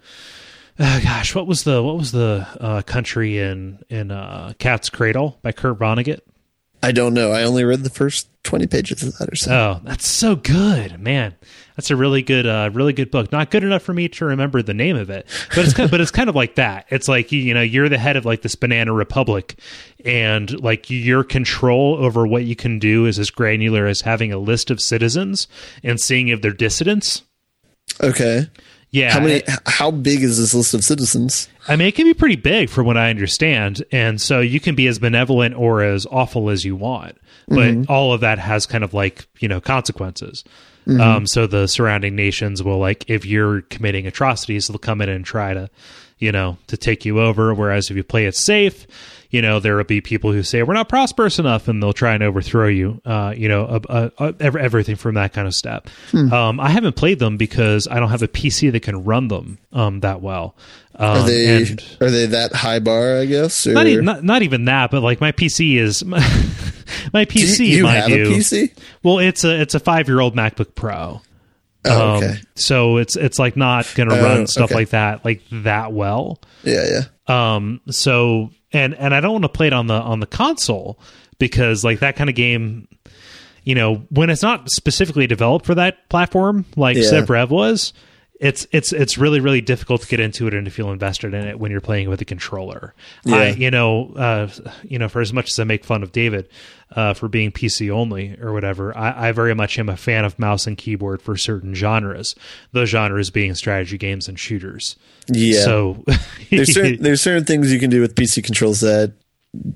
[0.78, 5.38] uh, gosh, what was the what was the uh, country in in uh, Cat's Cradle
[5.42, 6.20] by Kurt Vonnegut?
[6.82, 7.30] I don't know.
[7.30, 9.52] I only read the first twenty pages of that or so.
[9.52, 11.34] Oh, that's so good, man.
[11.76, 13.32] That's a really good, uh, really good book.
[13.32, 15.90] Not good enough for me to remember the name of it, but it's kind of,
[15.90, 16.86] but it's kind of like that.
[16.90, 19.58] It's like you know you're the head of like this banana republic,
[20.04, 24.38] and like your control over what you can do is as granular as having a
[24.38, 25.46] list of citizens
[25.82, 27.22] and seeing if they're dissidents.
[28.02, 28.48] Okay.
[28.92, 29.32] Yeah, How many?
[29.34, 31.48] it- How big is this list of citizens?
[31.66, 33.82] I mean, it can be pretty big from what I understand.
[33.90, 37.16] And so you can be as benevolent or as awful as you want.
[37.48, 40.44] But all of that has kind of like, you know, consequences.
[40.88, 45.24] Um, so the surrounding nations will like, if you're committing atrocities, they'll come in and
[45.24, 45.70] try to,
[46.18, 47.54] you know, to take you over.
[47.54, 48.86] Whereas if you play it safe,
[49.32, 52.14] you know, there will be people who say we're not prosperous enough, and they'll try
[52.14, 53.00] and overthrow you.
[53.04, 55.88] Uh, you know, uh, uh, uh, everything from that kind of step.
[56.14, 59.58] Um, I haven't played them because I don't have a PC that can run them
[59.72, 60.54] um, that well.
[60.94, 61.62] Um, Are they
[62.02, 63.16] are they that high bar?
[63.18, 63.66] I guess.
[63.66, 66.18] Not, even, not not even that, but like my PC is my,
[67.14, 67.66] my Do you, PC.
[67.66, 68.78] you have you, a PC?
[69.02, 71.22] well, it's a it's a five year old MacBook Pro.
[71.86, 72.34] Oh, Um, okay.
[72.54, 74.74] so it's it's like not going to Oh, run stuff okay.
[74.74, 76.38] like that like that well.
[76.62, 76.84] Yeah,
[77.28, 77.54] yeah.
[77.56, 80.98] Um, so and and I don't want to play it on the on the console
[81.38, 82.88] because like that kind of game,
[83.64, 87.24] you know, when it's not specifically developed for that platform, like Yeah.
[87.28, 87.92] Rev was,
[88.42, 91.46] it's it's it's really really difficult to get into it and to feel invested in
[91.46, 92.92] it when you're playing with a controller.
[93.24, 93.54] I Yeah.
[93.54, 94.48] you know uh,
[94.82, 96.48] you know for as much as I make fun of David
[96.96, 100.38] uh, for being PC only or whatever, I, I very much am a fan of
[100.40, 102.34] mouse and keyboard for certain genres.
[102.72, 104.96] Those genres being strategy games and shooters.
[105.28, 105.62] Yeah.
[105.62, 106.04] So
[106.50, 109.12] there's certain there's certain things you can do with PC controls that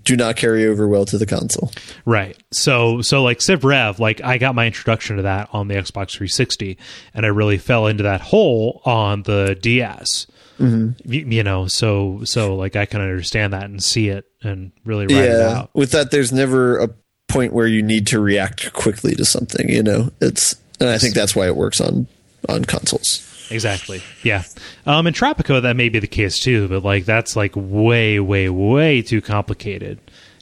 [0.02, 1.70] do not carry over well to the console.
[2.04, 2.36] Right.
[2.52, 6.12] So so like Civ Rev, like I got my introduction to that on the Xbox
[6.12, 6.78] 360,
[7.12, 10.26] and I really fell into that hole on the DS.
[10.58, 11.12] Mm-hmm.
[11.12, 15.06] You, you know, so so like I can understand that and see it and really
[15.06, 15.70] write it out.
[15.74, 16.88] With that, there's never a
[17.28, 19.68] point where you need to react quickly to something.
[19.68, 22.06] You know, it's and I think that's why it works on
[22.48, 23.22] on consoles.
[23.50, 24.02] Exactly.
[24.22, 24.42] Yeah.
[24.86, 28.48] Um, in Tropico, that may be the case too, but like that's like way, way,
[28.48, 29.98] way too complicated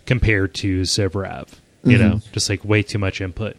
[0.07, 1.61] compared to Civ Rev.
[1.87, 3.59] You know, just like way too much input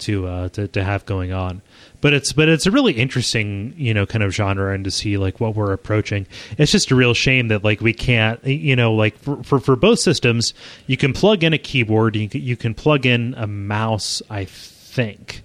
[0.00, 1.62] to uh to, to have going on.
[2.00, 5.16] But it's but it's a really interesting you know kind of genre and to see
[5.16, 6.26] like what we're approaching.
[6.58, 9.76] It's just a real shame that like we can't you know like for for, for
[9.76, 10.52] both systems
[10.86, 14.44] you can plug in a keyboard you can, you can plug in a mouse I
[14.44, 15.42] think,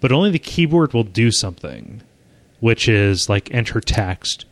[0.00, 2.00] but only the keyboard will do something
[2.66, 4.44] which is like enter text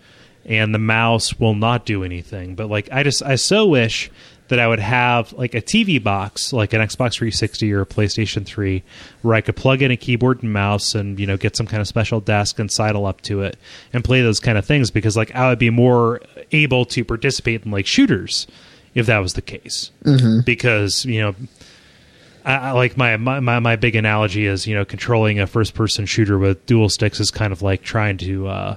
[0.44, 2.54] and the mouse will not do anything.
[2.54, 4.08] But like i just i so wish
[4.46, 8.44] that i would have like a tv box like an xbox 360 or a playstation
[8.44, 8.84] 3
[9.22, 11.80] where i could plug in a keyboard and mouse and you know get some kind
[11.80, 13.56] of special desk and sidle up to it
[13.94, 16.20] and play those kind of things because like i would be more
[16.52, 18.46] able to participate in like shooters
[18.94, 19.90] if that was the case.
[20.04, 20.40] Mm-hmm.
[20.44, 21.34] Because you know
[22.44, 26.06] I, I like my, my my big analogy is you know controlling a first person
[26.06, 28.76] shooter with dual sticks is kind of like trying to uh,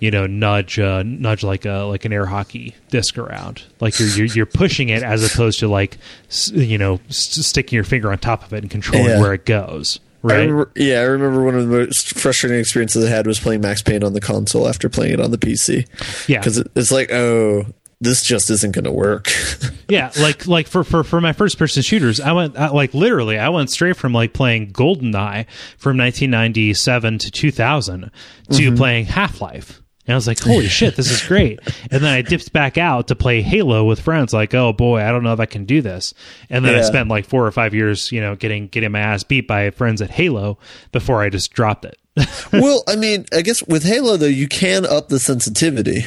[0.00, 4.08] you know nudge uh, nudge like a like an air hockey disc around like you're
[4.10, 8.18] you're, you're pushing it as opposed to like s- you know sticking your finger on
[8.18, 9.20] top of it and controlling Yeah.
[9.20, 13.04] where it goes I right remember, yeah, I remember one of the most frustrating experiences
[13.04, 15.86] I had was playing Max Payne on the console after playing it on the PC.
[16.28, 16.38] Yeah.
[16.38, 17.66] because it's like, oh,
[18.04, 19.30] this just isn't going to work.
[19.88, 23.38] yeah like like for for for my first person shooters i went I, like literally
[23.38, 28.10] i went straight from like playing goldeneye from 1997 to 2000 to
[28.50, 28.76] mm-hmm.
[28.76, 31.60] playing half-life and I was like, holy shit, this is great.
[31.90, 35.10] And then I dipped back out to play Halo with friends, like, oh boy, I
[35.10, 36.12] don't know if I can do this.
[36.50, 39.24] And then I spent like four or five years, you know, getting getting my ass
[39.24, 40.58] beat by friends at Halo
[40.92, 41.98] before I just dropped it.
[42.52, 46.04] well, I mean, I guess with Halo though, you can up the sensitivity.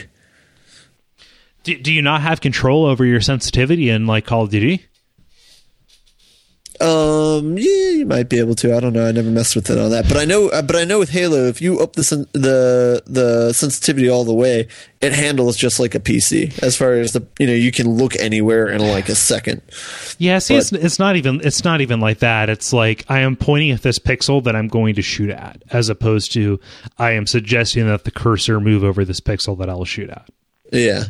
[1.67, 4.85] Do, do you not have control over your sensitivity in like Call of Duty?
[6.79, 8.75] Um, yeah, you might be able to.
[8.75, 9.07] I don't know.
[9.07, 10.49] I never messed with it on that, but I know.
[10.49, 14.23] uh, But I know with Halo, if you up the sen- the the sensitivity all
[14.23, 14.67] the way,
[15.01, 16.61] it handles just like a PC.
[16.61, 19.63] As far as the you know, you can look anywhere in like a second.
[20.19, 22.47] Yeah, see, But- it's, it's not even it's not even like that.
[22.47, 25.89] It's like I am pointing at this pixel that I'm going to shoot at, as
[25.89, 26.59] opposed to
[26.99, 30.29] I am suggesting that the cursor move over this pixel that I'll shoot at.
[30.71, 31.05] Yeah,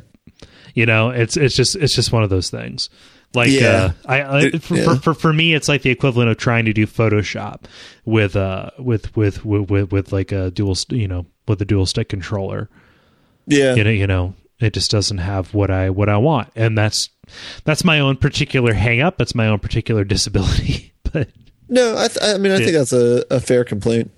[0.78, 2.90] You know, it's it's just it's just one of those things.
[3.34, 3.94] Like Yeah.
[4.06, 4.84] uh, I, I for, yeah.
[4.84, 7.64] for, for for me, it's like the equivalent of trying to do Photoshop
[8.06, 11.88] with uh with with with with, with like a dual you know with a dual
[11.88, 12.70] stick controller.
[13.48, 13.74] yeah.
[13.74, 17.10] You know, you know, it just doesn't have what I what I want, and that's
[17.64, 19.18] that's my own particular hang up.
[19.18, 21.30] That's my own particular disability, but.
[21.70, 24.10] No, I, th- I mean, I think that's a, a fair complaint.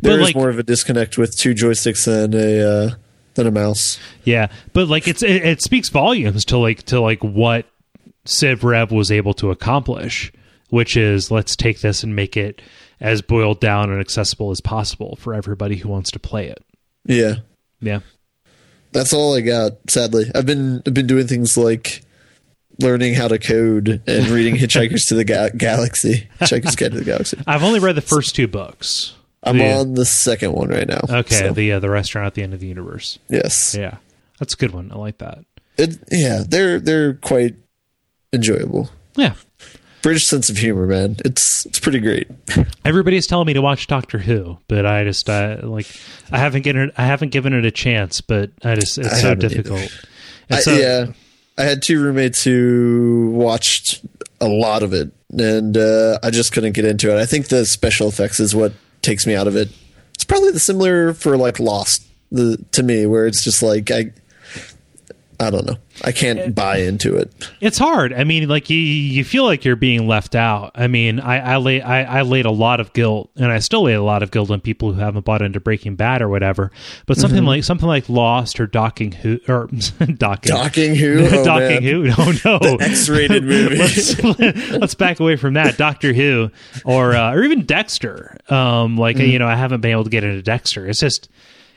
[0.00, 2.90] There is like- more of a disconnect with two joysticks than a uh,
[3.38, 3.98] than a mouse.
[4.24, 7.64] Yeah, but like it's it, it speaks volumes to like to like what
[8.26, 10.30] Civ Rev was able to accomplish,
[10.68, 12.60] which is let's take this and make it
[13.00, 16.62] as boiled down and accessible as possible for everybody who wants to play it.
[17.06, 17.36] Yeah,
[17.80, 18.00] Yeah.
[18.92, 19.72] that's all I got.
[19.88, 22.02] Sadly, I've been I've been doing things like
[22.80, 27.04] learning how to code and reading Hitchhikers to the Ga- Galaxy, Hitchhiker's Guide to the
[27.04, 27.38] Galaxy.
[27.46, 29.14] I've only read the first two books.
[29.42, 31.00] I'm The- on the second one right now.
[31.08, 33.18] Okay, so, the uh, the restaurant at the end of the universe.
[33.28, 33.74] yes.
[33.78, 33.98] Yeah,
[34.38, 34.90] that's a good one.
[34.92, 35.44] I like that.
[35.76, 37.54] It, yeah, they're they're quite
[38.32, 38.90] enjoyable.
[39.16, 39.34] Yeah,
[40.02, 41.16] British sense of humor, man.
[41.24, 42.28] It's it's pretty great.
[42.84, 45.86] everybody's telling me to watch Doctor Who, but I just I like
[46.32, 49.20] I haven't given it I haven't given it a chance, but I just it's I
[49.20, 49.88] so difficult.
[50.50, 51.06] I, so- yeah,
[51.56, 54.04] I had two roommates who watched
[54.40, 57.20] a lot of it, and uh, I just couldn't get into it.
[57.20, 58.72] I think the special effects is what
[59.08, 59.70] takes me out of it.
[60.14, 64.12] It's probably the similar for like Lost the to me, where it's just like I,
[65.40, 67.32] I don't know, I can't buy into it.
[67.60, 68.12] It's hard.
[68.12, 70.72] I mean, like you, you feel like you're being left out.
[70.74, 73.82] I mean, I, I lay, I, I laid a lot of guilt, and I still
[73.84, 76.72] lay a lot of guilt on people who haven't bought into Breaking Bad or whatever.
[77.06, 77.46] But something Mm-hmm.
[77.46, 79.68] like something like Lost or Docking Who or
[80.16, 81.82] Docking Docking Who, oh, Docking man.
[81.84, 82.10] Who.
[82.18, 83.76] Oh no, The X-rated movie.
[83.76, 85.76] let's, let's back away from that.
[85.76, 86.50] Doctor Who
[86.84, 88.36] or uh, or even Dexter.
[88.48, 89.28] Um, like Mm.
[89.30, 90.86] you know, I haven't been able to get into Dexter.
[90.88, 91.28] It's just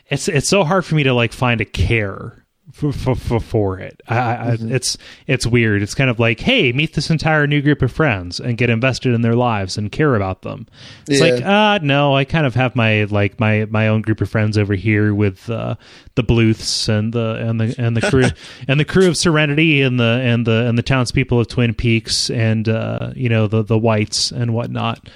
[0.08, 2.41] it's it's so hard for me to like find a care
[2.72, 4.02] for for, for, it.
[4.08, 4.74] I, I, Mm-hmm.
[4.74, 5.82] It's it's weird.
[5.82, 9.14] It's kind of like, hey, meet this entire new group of friends and get invested
[9.14, 10.68] in their lives and care about them.
[11.08, 11.26] It's Yeah.
[11.34, 14.58] like, uh no, I kind of have my like my my own group of friends
[14.58, 15.76] over here with uh,
[16.16, 18.26] the Bluths and the and the and the crew
[18.68, 22.30] and the crew of Serenity and the and the and the townspeople of Twin Peaks
[22.30, 25.10] and uh, you know the the Whites and whatnot.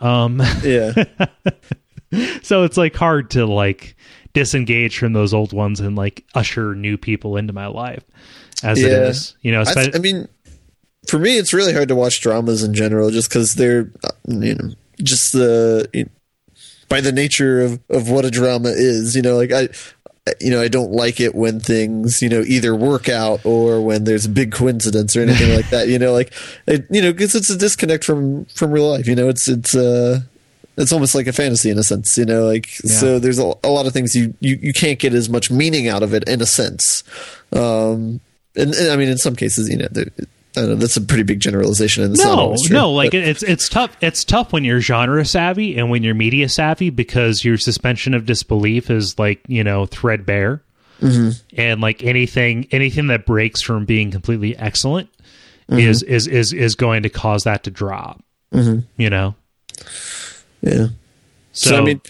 [0.00, 0.92] Um, Yeah,
[2.42, 3.96] so it's like hard to like
[4.34, 8.02] disengage from those old ones and like usher new people into my life
[8.62, 9.08] as it Yeah.
[9.08, 10.28] is you know I, I mean,
[11.08, 14.54] for me, it's really hard to watch dramas in general, just because they're, uh, you
[14.54, 14.70] know,
[15.02, 16.08] just the you
[16.88, 19.16] by the nature of of what a drama is.
[19.16, 19.68] You know, like I.
[20.40, 24.04] You know, I don't like it when things, you know, either work out or when
[24.04, 25.88] there's a big coincidence or anything like that.
[25.88, 26.32] You know, like,
[26.68, 29.08] it, you know, because it's a disconnect from from real life.
[29.08, 30.20] You know, it's it's uh,
[30.76, 32.16] it's almost like a fantasy in a sense.
[32.16, 35.14] You know, like so there's a, a lot of things you, you you can't get
[35.14, 37.04] as much meaning out of it in a sense.
[37.52, 38.20] Um,
[38.56, 40.06] and, and I mean, in some cases, you know, there,
[40.56, 43.42] I don't know, that's a pretty big generalization, and no true, no like but- it's
[43.42, 47.56] it's tough it's tough when you're genre savvy and when you're media savvy because your
[47.56, 50.62] suspension of disbelief is like you know threadbare
[51.00, 51.30] Mm-hmm.
[51.60, 55.08] and like anything anything that breaks from being completely excellent
[55.68, 55.78] Mm-hmm.
[55.80, 58.80] is is is is going to cause that to drop Mm-hmm.
[59.02, 59.34] you know
[60.62, 60.88] yeah.
[61.52, 62.00] so, So, I mean,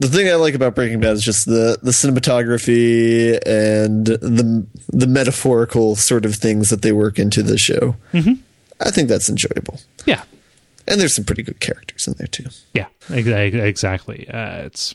[0.00, 5.06] the thing I like about Breaking Bad is just the the cinematography and the the
[5.06, 7.96] metaphorical sort of things that they work into the show.
[8.12, 8.34] Mm-hmm.
[8.80, 10.24] I think that's enjoyable, yeah
[10.86, 12.46] and there's some pretty good characters in there too.
[12.72, 14.28] Yeah, exactly.
[14.28, 14.94] Uh, it's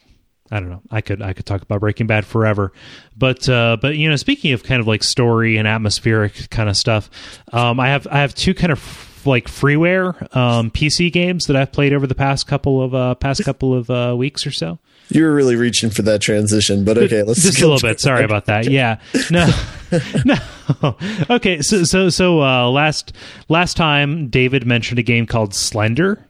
[0.52, 0.82] I don't know.
[0.90, 2.72] I could I could talk about Breaking Bad forever,
[3.18, 6.78] but uh, but you know, speaking of kind of like story and atmospheric kind of
[6.78, 7.10] stuff,
[7.52, 8.80] um, I have I have two kind of
[9.26, 13.44] like freeware um, PC games that I've played over the past couple of uh, past
[13.44, 14.80] couple of uh, weeks or so.
[15.12, 18.00] You were really reaching for that transition, but okay, let's just a little bit.
[18.00, 18.70] Sorry about that.
[18.70, 19.00] Yeah,
[19.32, 19.50] no,
[20.26, 20.36] no.
[21.32, 23.12] Okay, so so so uh, last
[23.48, 26.24] last time David mentioned a game called Slender.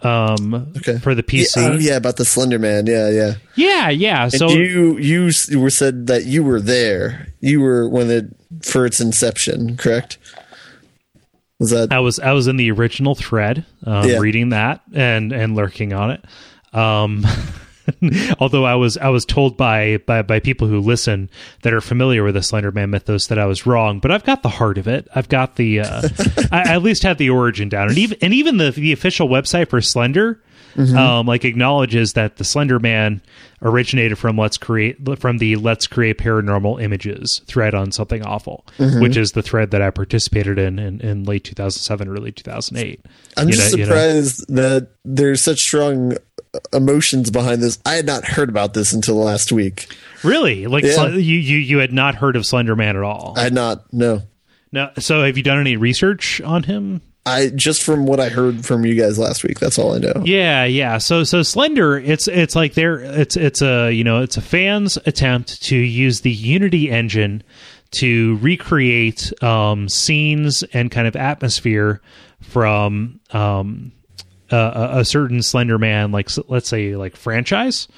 [0.00, 0.98] Um, Okay.
[0.98, 1.56] for the Yeah, PC.
[1.56, 2.86] oh, yeah, about the Slender Man.
[2.86, 3.34] Yeah, yeah.
[3.56, 4.22] yeah, yeah.
[4.24, 7.28] And So you you were said that you were there.
[7.40, 8.26] You were when it
[8.62, 10.18] for its inception, correct?
[11.60, 14.18] That I was I was in the original thread, um, Yeah.
[14.18, 16.24] reading that and and lurking on it.
[16.72, 17.26] Um,
[18.38, 21.30] although I was I was told by, by by people who listen
[21.62, 24.42] that are familiar with the Slender Man mythos that I was wrong, but I've got
[24.42, 25.08] the heart of it.
[25.14, 26.02] I've got the uh,
[26.52, 29.28] I, I at least had the origin down, and even and even the the official
[29.28, 30.40] website for Slender.
[30.76, 33.20] Um, like acknowledges that the Slender Man
[33.62, 39.16] originated from Let's Create from the Let's Create Paranormal Images thread on Something Awful, which
[39.16, 43.04] is the thread that I participated in in, in late 2007, early 2008.
[43.36, 43.88] I'm You just know- you know?
[43.90, 46.16] surprised that there's such strong
[46.72, 47.78] emotions behind this.
[47.84, 49.94] I had not heard about this until last week.
[50.22, 50.66] Really?
[50.66, 50.92] Like Yeah.
[50.94, 53.34] Sl- you, you you had not heard of Slender Man at all?
[53.36, 54.22] I had not no.
[54.72, 54.90] no.
[54.98, 57.00] So have you done any research on him?
[57.28, 59.60] I just from what I heard from you guys last week.
[59.60, 60.22] That's all I know.
[60.24, 60.98] Yeah, yeah.
[60.98, 64.96] So so Slender, it's it's like there it's it's a you know it's a fan's
[65.06, 67.42] attempt to use the Unity engine
[67.90, 72.00] to recreate um, scenes and kind of atmosphere
[72.40, 73.92] from um,
[74.50, 77.88] a, certain Slender Man, like let's say like franchise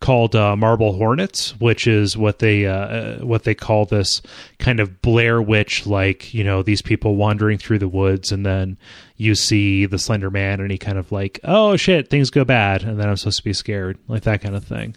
[0.00, 4.22] called uh, Marble Hornets, which is what they uh, uh, what they call this
[4.58, 8.78] kind of Blair Witch, like you know these people wandering through the woods, and then
[9.16, 12.82] you see the Slender Man, and he kind of like, oh shit, things go bad,
[12.82, 14.96] and then I'm supposed to be scared, like that kind of thing.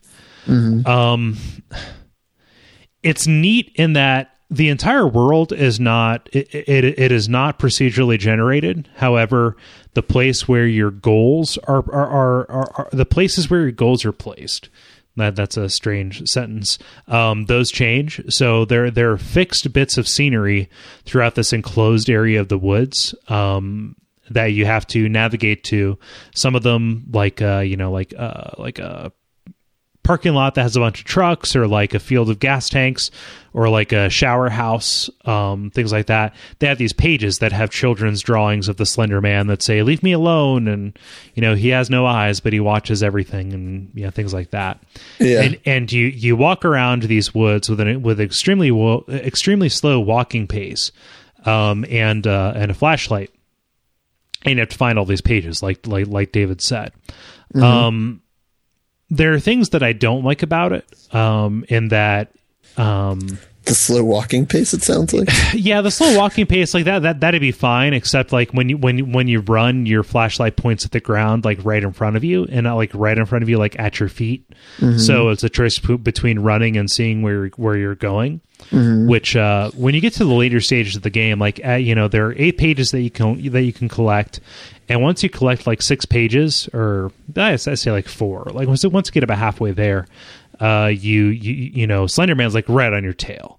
[0.85, 1.37] Um,
[3.03, 8.17] it's neat in that the entire world is not it, it, it is not procedurally
[8.17, 9.55] generated however
[9.93, 14.03] the place where your goals are are, are, are, are the places where your goals
[14.05, 14.69] are placed
[15.19, 16.77] that that's a strange sentence.
[17.07, 18.21] Um, those change.
[18.29, 20.69] So there there are fixed bits of scenery
[21.05, 23.95] throughout this enclosed area of the woods um,
[24.29, 25.97] that you have to navigate to.
[26.35, 29.11] Some of them like uh, you know like uh, like a
[30.09, 33.11] parking lot that has a bunch of trucks or like a field of gas tanks
[33.53, 37.69] or like a shower house um, things like that they have these pages that have
[37.69, 40.97] children's drawings of the slender man that say leave me alone and
[41.35, 44.49] you know he has no eyes but he watches everything and you know things like
[44.49, 44.81] that
[45.19, 45.41] Yeah.
[45.43, 49.99] and and you you walk around these woods with an with extremely wo- extremely slow
[49.99, 50.91] walking pace
[51.45, 53.31] um, and uh, and a flashlight
[54.43, 56.93] and you have to find all these pages like like like David said.
[57.53, 58.21] Um,
[59.09, 60.85] there are things that I don't like about it.
[61.13, 62.31] Um, in that,
[62.77, 63.39] um,
[63.69, 64.73] the slow walking pace.
[64.73, 65.29] It sounds like.
[65.53, 67.93] yeah, the slow walking pace like that that that'd be fine.
[67.93, 71.45] Except like when you when you- when you run, your flashlight points at the ground
[71.45, 73.79] like right in front of you, and not like right in front of you, like
[73.79, 74.45] at your feet.
[74.97, 78.41] So it's a choice between running and seeing where where you're going.
[79.07, 81.95] Which uh, when you get to the later stages of the game, like uh, you
[81.95, 84.41] know, there are eight pages that you can that you can collect,
[84.89, 89.07] and once you collect like six pages, or i say like four, like once once
[89.07, 90.07] you get about halfway there,
[90.59, 93.58] uh, you you you know, Slenderman's like right on your tail.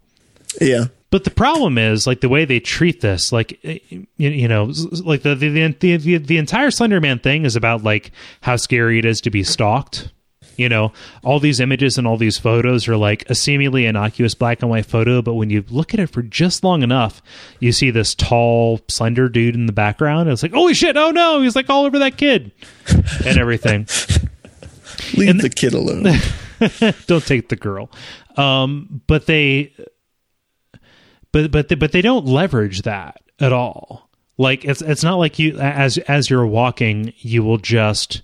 [0.60, 0.84] Yeah.
[1.10, 4.72] But the problem is like the way they treat this, like eh, you, you know,
[5.04, 9.04] like the the, the the the entire Slenderman thing is about like how scary it
[9.04, 10.12] is to be stalked.
[10.56, 10.92] You know,
[11.24, 14.84] all these images and all these photos are like a seemingly innocuous black and white
[14.86, 17.22] photo, but when you look at it for just long enough,
[17.60, 20.22] you see this tall, slender dude in the background.
[20.28, 20.96] And it's like, holy shit!
[20.96, 22.52] Oh no, he's like all over that kid
[23.26, 23.86] and everything.
[25.16, 26.04] Leave And- the kid alone.
[27.06, 27.90] don't take the girl.
[28.36, 29.72] Um, but they,
[31.32, 34.08] but but they, but they don't leverage that at all.
[34.38, 38.22] Like it's it's not like you as as you're walking, you will just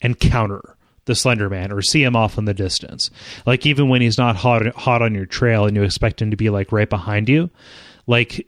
[0.00, 3.10] encounter the Slender Man or see him off in the distance.
[3.46, 6.36] Like even when he's not hot hot on your trail and you expect him to
[6.36, 7.50] be like right behind you,
[8.06, 8.46] like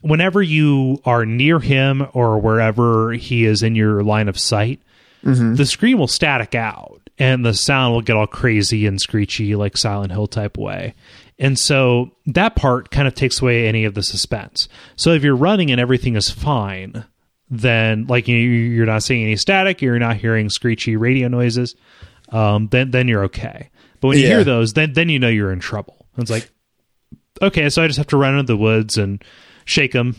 [0.00, 4.80] whenever you are near him or wherever he is in your line of sight,
[5.24, 5.54] mm-hmm.
[5.54, 9.76] the screen will static out and the sound will get all crazy and screechy like
[9.76, 10.94] Silent Hill type way.
[11.38, 14.68] And so that part kind of takes away any of the suspense.
[14.96, 17.04] So if you're running and everything is fine,
[17.48, 21.76] then like you, you're not seeing any static, you're not hearing screechy radio noises,
[22.30, 23.70] um, then then you're okay.
[24.00, 24.30] But when you Yeah.
[24.36, 26.06] hear those, then then you know you're in trouble.
[26.18, 26.50] It's like,
[27.40, 29.22] okay, so I just have to run into the woods and
[29.64, 30.16] shake them,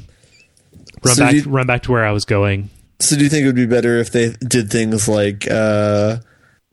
[1.03, 2.69] run So back, you- run back to where I was going.
[3.01, 6.17] So do you think it would be better if they did things like uh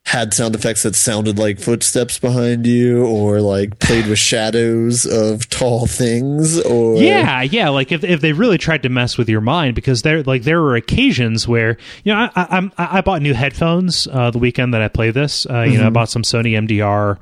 [0.06, 5.48] had sound effects that sounded like footsteps behind you or like played with shadows of
[5.50, 7.68] tall things or Yeah, yeah.
[7.70, 10.62] Like if if they really tried to mess with your mind, because there like there
[10.62, 14.72] were occasions where you know I I, I'm- I bought new headphones uh, the weekend
[14.74, 15.44] that I play this.
[15.50, 17.18] Uh, You know, I bought some Sony MDR.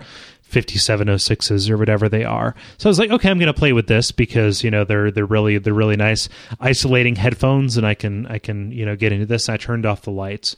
[0.53, 2.55] 5706s or whatever they are.
[2.79, 5.11] So I was like, okay, I'm going to play with this because, you know, they're
[5.11, 6.29] they're really they're really nice
[6.61, 9.49] isolating headphones and I can I can, you know, get into this.
[9.49, 10.55] And I turned off the lights.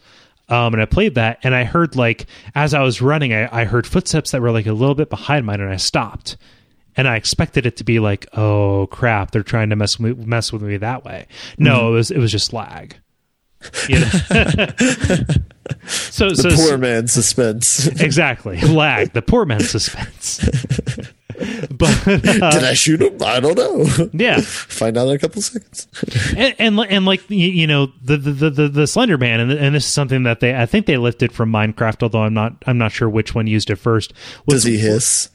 [0.49, 3.65] Um, and I played that and I heard like as I was running, I, I
[3.65, 6.37] heard footsteps that were like a little bit behind mine and I stopped
[6.97, 10.53] and I expected it to be like, oh crap, they're trying to mess with, mess
[10.53, 11.27] with me that way.
[11.59, 12.97] No, it was it was just lag.
[13.89, 14.07] You know?
[15.87, 17.89] so so, poor man suspense.
[18.01, 20.41] exactly lag the poor man's suspense.
[21.71, 23.19] but uh, Did I shoot him?
[23.23, 24.09] I don't know.
[24.13, 25.87] yeah, Find out in a couple seconds.
[26.37, 29.87] and, and and like you, know the the the, the Slender Man, and, and this
[29.87, 32.93] is something that they I think they lifted from Minecraft, although I'm not I'm not
[32.93, 34.13] sure which one used it first.
[34.47, 35.31] Was, Does he hiss?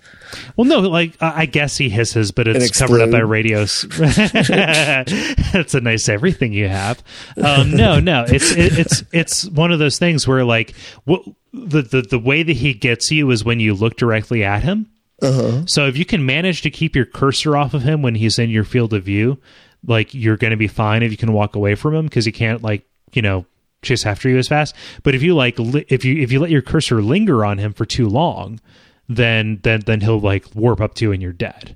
[0.55, 3.85] Well, no, like I I guess he hisses, but it's covered up by radios.
[3.91, 7.03] That's a nice everything you have.
[7.37, 10.73] Um, no, no, it's it, it's it's one of those things where like
[11.03, 11.23] what
[11.53, 14.90] the, the the way that he gets you is when you look directly at him.
[15.21, 15.63] Uh-huh.
[15.67, 18.49] So if you can manage to keep your cursor off of him when he's in
[18.49, 19.39] your field of view,
[19.85, 22.31] like you're going to be fine if you can walk away from him because he
[22.31, 23.45] can't like you know
[23.81, 24.75] chase after you as fast.
[25.03, 27.73] But if you like li- if you if you let your cursor linger on him
[27.73, 28.59] for too long,
[29.07, 31.75] then then then he'll like warp up to you and you're dead.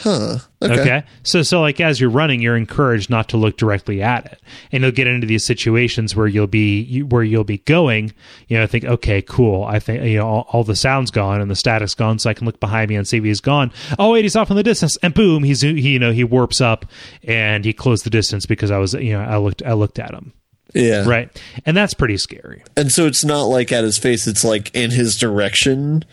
[0.00, 0.38] Huh.
[0.60, 0.80] Okay.
[0.80, 1.04] Okay.
[1.22, 4.40] So so like as you're running, you're encouraged not to look directly at it,
[4.70, 8.12] and you'll get into these situations where you'll be you, where you'll be going.
[8.48, 9.64] You know, think okay, cool.
[9.64, 12.34] I think you know all, all the sound's gone and the static's gone, so I
[12.34, 13.72] can look behind me and see if he's gone.
[13.98, 16.60] Oh wait, he's off in the distance, and boom, he's he you know he warps
[16.60, 16.86] up
[17.24, 20.12] and he closed the distance because I was you know I looked I looked at
[20.12, 20.32] him
[20.74, 21.04] Yeah.
[21.06, 21.28] right,
[21.66, 22.62] and that's pretty scary.
[22.76, 26.04] And so it's not like at his face, it's like in his direction.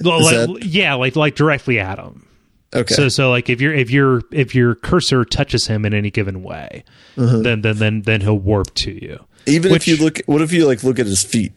[0.00, 2.27] Well, like, yeah, like like directly at him.
[2.74, 2.94] Okay.
[2.94, 6.42] So so like if your if your if your cursor touches him in any given
[6.42, 6.84] way,
[7.16, 7.38] Uh-huh.
[7.40, 9.24] then then then then he'll warp to you.
[9.46, 11.52] Even Which- if you look, what if you like look at his feet?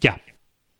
[0.00, 0.16] Yeah.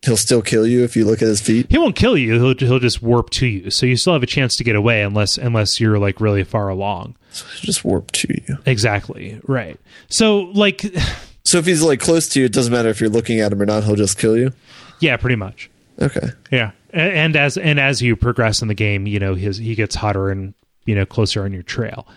[0.05, 1.65] He'll still kill you if you look at his feet.
[1.69, 2.33] He won't kill you.
[2.35, 3.69] He'll he'll just warp to you.
[3.71, 6.69] So you still have a chance to get away unless unless you're like really far
[6.69, 7.15] along.
[7.33, 8.57] He'll just warp to you.
[8.65, 9.41] Exactly.
[9.45, 9.79] Right.
[10.09, 10.85] So like
[11.43, 13.61] So if he's like close to you, it doesn't matter if you're looking at him
[13.61, 13.83] or not.
[13.83, 14.51] He'll just kill you.
[14.99, 15.69] yeah, pretty much.
[16.01, 16.29] Okay.
[16.51, 16.71] Yeah.
[16.95, 20.29] And as and as you progress in the game, you know, his he gets hotter
[20.29, 20.53] and
[20.85, 22.07] you know closer on your trail.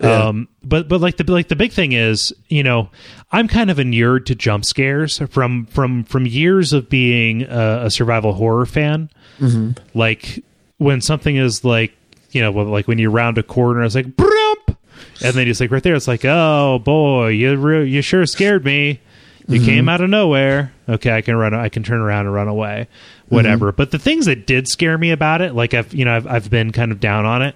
[0.00, 0.24] Yeah.
[0.24, 2.90] Um, but but like the like the big thing is, you know,
[3.32, 7.90] I'm kind of inured to jump scares from from from years of being a, a
[7.90, 9.08] survival horror fan.
[9.40, 9.72] Mm-hmm.
[9.98, 10.44] Like
[10.76, 11.94] when something is like,
[12.32, 14.76] you know, like when you round a corner, it's like, Broomp!
[15.24, 18.66] and then it's like right there, it's like, oh boy, you re- you sure scared
[18.66, 19.00] me.
[19.48, 20.72] You came out of nowhere.
[20.88, 21.54] Okay, I can run.
[21.54, 22.88] I can turn around and run away.
[23.28, 23.72] Whatever.
[23.72, 26.50] But the things that did scare me about it, like I've you know I've I've
[26.50, 27.54] been kind of down on it,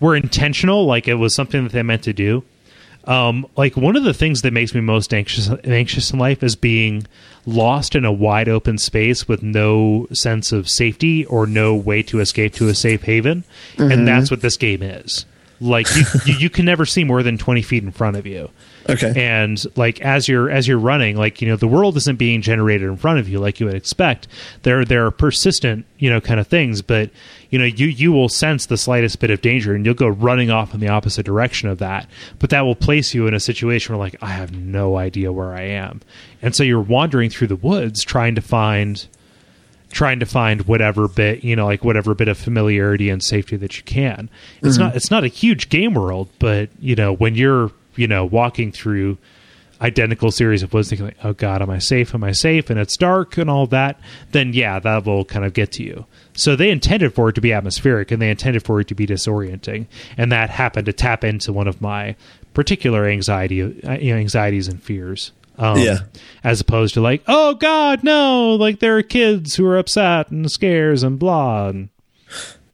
[0.00, 0.86] were intentional.
[0.86, 2.44] Like it was something that they meant to do.
[3.04, 6.54] Um, like one of the things that makes me most anxious anxious in life is
[6.54, 7.06] being
[7.44, 12.20] lost in a wide open space with no sense of safety or no way to
[12.20, 13.42] escape to a safe haven,
[13.76, 15.26] and that's what this game is.
[15.62, 18.50] Like you, you, you can never see more than twenty feet in front of you.
[18.88, 19.12] Okay.
[19.16, 22.88] and like as you're as you're running like you know the world isn't being generated
[22.88, 24.26] in front of you like you would expect.
[24.62, 27.10] There there are persistent you know kind of things but
[27.50, 30.50] you know you you will sense the slightest bit of danger and you'll go running
[30.50, 32.08] off in the opposite direction of that.
[32.38, 35.52] But that will place you in a situation where like i have no idea where
[35.52, 36.00] i am.
[36.40, 39.06] And so you're wandering through the woods trying to find
[39.92, 43.76] trying to find whatever bit you know like whatever bit of familiarity and safety that
[43.76, 44.28] you can.
[44.62, 48.24] It's not it's not a huge game world but you know when you're you know
[48.24, 49.18] walking through
[49.80, 52.14] identical series of woods thinking like oh god am i safe?
[52.14, 52.70] Am i safe?
[52.70, 54.00] And it's dark and all that
[54.32, 56.06] then yeah that will kind of get to you.
[56.34, 59.06] So they intended for it to be atmospheric and they intended for it to be
[59.06, 59.86] disorienting.
[60.16, 62.16] And that happened to tap into one of my
[62.54, 65.32] particular anxiety uh, you know, anxieties and fears
[65.62, 65.98] um, Yeah.
[66.44, 70.50] as opposed to like oh god no like there are kids who are upset and
[70.50, 71.88] scares and blah and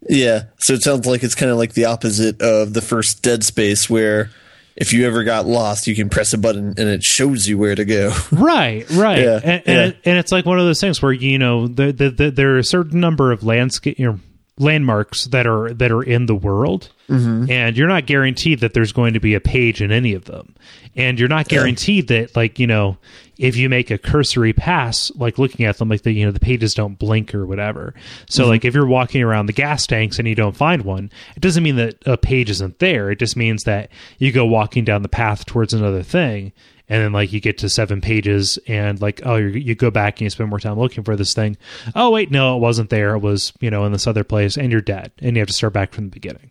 [0.09, 0.45] Yeah.
[0.59, 3.91] So it sounds like it's kind of like the opposite of the first Dead Space,
[3.91, 4.31] where
[4.77, 7.75] if you ever got lost, you can press a button and it shows you where
[7.75, 8.15] to go.
[8.33, 9.81] right right Yeah, and, yeah.
[9.83, 12.55] and, and it's like one of those things where you know the, the, the, there
[12.55, 14.21] are a certain number of landscape you know,
[14.59, 16.91] landmarks that are that are in the world.
[17.09, 17.51] Mm-hmm.
[17.51, 20.55] and you're not guaranteed that there's going to be a page in any of them.
[20.95, 22.99] And you're not guaranteed that like you know
[23.39, 26.41] if you make a cursory pass like looking at them like the you know the
[26.41, 27.95] pages don't blink or whatever
[28.29, 28.51] so Mm-hmm.
[28.51, 31.63] like if you're walking around the gas tanks and you don't find one it doesn't
[31.63, 35.09] mean that a page isn't there it just means that you go walking down the
[35.09, 36.53] path towards another thing
[36.91, 40.15] and then like you get to seven pages and like oh you you go back
[40.15, 41.57] and you spend more time looking for this thing
[41.95, 44.73] oh wait no it wasn't there it was you know in this other place and
[44.73, 46.51] you're dead and you have to start back from the beginning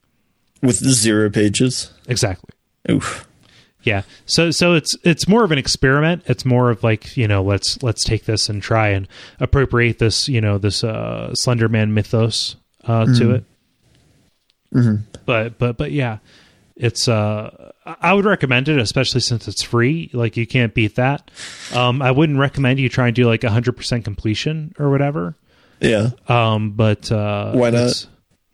[0.62, 1.92] With zero pages.
[2.08, 2.52] exactly
[2.90, 3.27] Oof.
[3.88, 4.02] Yeah.
[4.26, 6.24] So so it's it's more of an experiment.
[6.28, 9.08] It's more of like you know let's let's take this and try and
[9.40, 13.44] appropriate this you know this uh slenderman mythos uh to it.
[15.26, 16.18] But but but yeah
[16.76, 20.10] it's uh I- i would recommend it especially since it's free.
[20.14, 21.32] Like you can't beat that.
[21.74, 25.36] Um i wouldn't recommend you try and do like 100% completion or whatever.
[25.80, 26.12] Yeah.
[26.28, 28.08] um but uh Why not?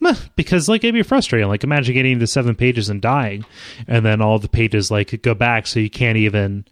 [0.03, 3.45] Meh, because like it'd be frustrating like imagine getting to seven pages and dying
[3.87, 6.65] and then all the pages like go back so you can't even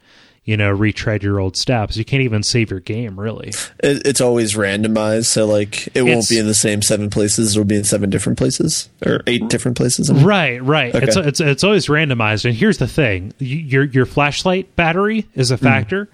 [0.44, 4.22] you know retread your old steps you can't even save your game really It, it's
[4.22, 7.56] always randomized, so like it won't It's- be in the same seven places.
[7.56, 10.10] It'll be in seven different places or eight different places.
[10.10, 10.26] I mean.
[10.26, 10.94] Right, right.
[10.94, 11.06] Okay.
[11.06, 12.46] It's it's it's always randomized.
[12.46, 15.66] And here's the thing: your your flashlight battery is a hmm.
[15.66, 16.10] factor.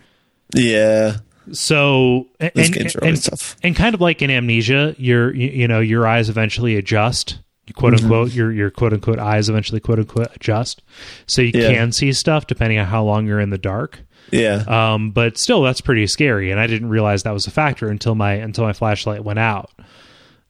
[0.53, 1.18] Yeah.
[1.53, 3.55] So and, games are and, tough.
[3.63, 7.39] and kind of like in amnesia, your you, you know your eyes eventually adjust.
[7.75, 8.05] Quote Mm-hmm.
[8.05, 10.81] unquote, your your quote unquote eyes eventually quote unquote adjust,
[11.25, 11.69] so you Yeah.
[11.73, 13.99] can see stuff depending on how long you're in the dark.
[14.31, 14.63] Yeah.
[14.67, 18.15] Um, but still, that's pretty scary, and I didn't realize that was a factor until
[18.15, 19.69] my until my flashlight went out.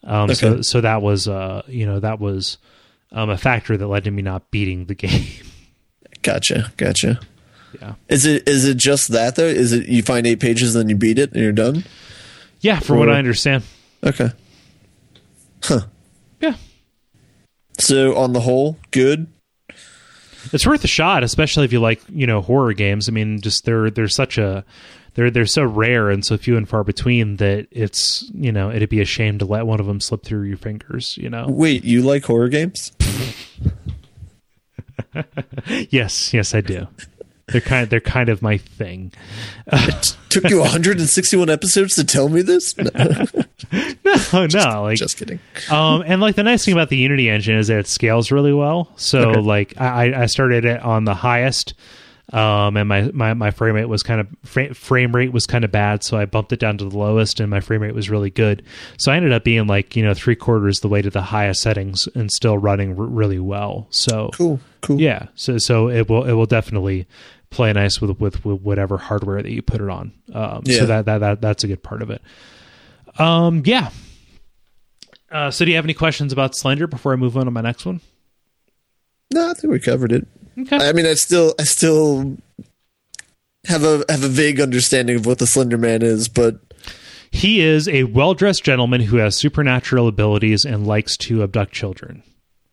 [0.04, 2.60] Um, so so that was uh you know that was
[3.12, 5.26] um, a factor that led to me not beating the game.
[6.22, 6.72] Gotcha.
[6.78, 7.20] Gotcha.
[7.82, 9.46] Yeah, Is it is it just that though?
[9.46, 11.84] Is it you find eight pages and then you beat it and you're done?
[12.62, 12.80] yeah.
[12.80, 13.64] For what I understand,
[14.04, 14.32] Okay.
[16.42, 16.54] yeah,
[17.80, 19.28] So on the whole, good.
[20.54, 23.10] it's worth a shot, especially if you like you know horror games.
[23.10, 24.64] I mean, just they're they're such a
[25.16, 28.90] they're they're so rare and so few and far between that it's you know it'd
[28.90, 31.18] be a shame to let one of them slip through your fingers.
[31.18, 31.48] You know.
[31.50, 32.92] Wait, you like horror games?
[35.90, 36.88] Yes, yes, I do.
[37.48, 39.12] They're kind they're kind of my thing.
[39.68, 42.76] it Took you 161 episodes to tell me this?
[42.78, 42.90] No,
[44.34, 45.40] No, no, like just kidding.
[45.70, 48.54] um, and like the nice thing about the Unity engine is that it scales really
[48.54, 48.92] well.
[48.96, 49.40] So Okay.
[49.42, 51.74] like I, I started it on the highest,
[52.34, 55.64] um, and my, my, my frame rate was kind of fra- frame rate was kind
[55.64, 58.10] of bad, so I bumped it down to the lowest, and my frame rate was
[58.10, 58.64] really good.
[58.98, 61.62] So I ended up being like you know three quarters the way to the highest
[61.62, 63.88] settings and still running r- really well.
[63.92, 65.00] So Cool, cool.
[65.02, 67.08] yeah, so so it will it will definitely
[67.50, 70.12] play nice with with, with whatever hardware that you put it on.
[70.34, 70.80] Um, Yeah.
[70.80, 72.22] So that, that that that's a good part of it.
[73.20, 73.90] Um, yeah.
[75.32, 77.62] Uh, so do you have any questions about Slender before I move on to my
[77.62, 78.00] next one?
[79.34, 80.26] No, I think we covered it.
[80.58, 80.78] Okay.
[80.78, 82.38] I mean, I still, I still
[83.66, 86.60] have a have a vague understanding of what the Slender Man is, but
[87.30, 92.24] He is a well dressed gentleman who has supernatural abilities and likes to abduct children.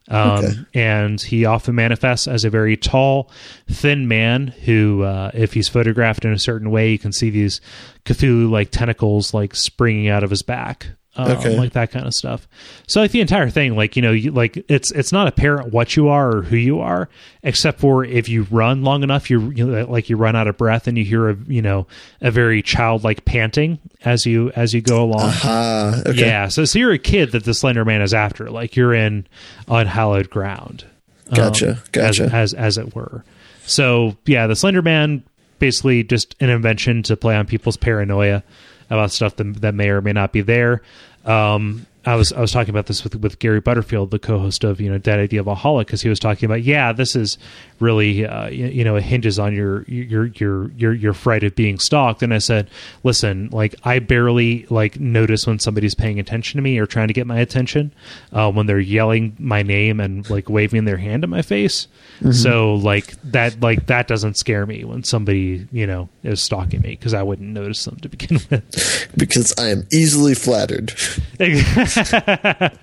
[0.09, 0.53] Um, Okay.
[0.73, 3.31] And he often manifests as a very tall,
[3.69, 7.61] thin man who, uh, if he's photographed in a certain way, you can see these
[8.05, 10.87] Cthulhu like tentacles like springing out of his back.
[11.17, 11.57] Um, Okay.
[11.57, 12.45] like that kind of stuff.
[12.87, 15.95] So like the entire thing, like you know, you, like it's it's not apparent what
[15.95, 17.07] you are or who you are,
[17.41, 20.57] except for if you run long enough, you, you know, like you run out of
[20.57, 21.87] breath and you hear a you know
[22.19, 25.31] a very childlike panting as you as you go along.
[25.43, 26.19] ah, okay.
[26.19, 29.25] Yeah, so so you're a kid that the Slender Man is after, like you're in
[29.69, 30.85] unhallowed ground.
[31.29, 32.23] um, Gotcha, gotcha.
[32.25, 33.23] As, as as it were.
[33.65, 35.23] So yeah, the Slender Man
[35.59, 38.43] basically just an invention to play on people's paranoia
[38.89, 40.81] about stuff that, that may or may not be there.
[41.25, 44.79] Um, I was I was talking about this with with Gary Butterfield, the co-host of
[44.79, 47.37] you know Dead Idea Valhalla, because he was talking about yeah, this is
[47.79, 51.55] really uh, you, you know it hinges on your your your your your fright of
[51.55, 52.23] being stalked.
[52.23, 52.69] And I said,
[53.03, 57.13] listen, like I barely like notice when somebody's paying attention to me or trying to
[57.13, 57.93] get my attention
[58.33, 61.87] uh, when they're yelling my name and like waving their hand at my face.
[62.31, 66.91] So like that like that doesn't scare me when somebody you know is stalking me
[66.91, 69.11] because I wouldn't notice them to begin with.
[69.17, 70.93] Because I am easily flattered.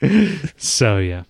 [0.56, 1.24] so yeah.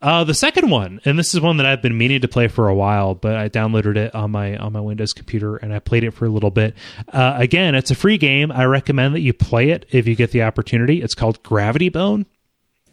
[0.00, 2.68] Uh, the second one, and this is one that I've been meaning to play for
[2.68, 6.04] a while, but I downloaded it on my on my Windows computer and I played
[6.04, 6.74] it for a little bit.
[7.12, 8.52] Uh, again, it's a free game.
[8.52, 11.02] I recommend that you play it if you get the opportunity.
[11.02, 12.26] It's called Gravity Bone.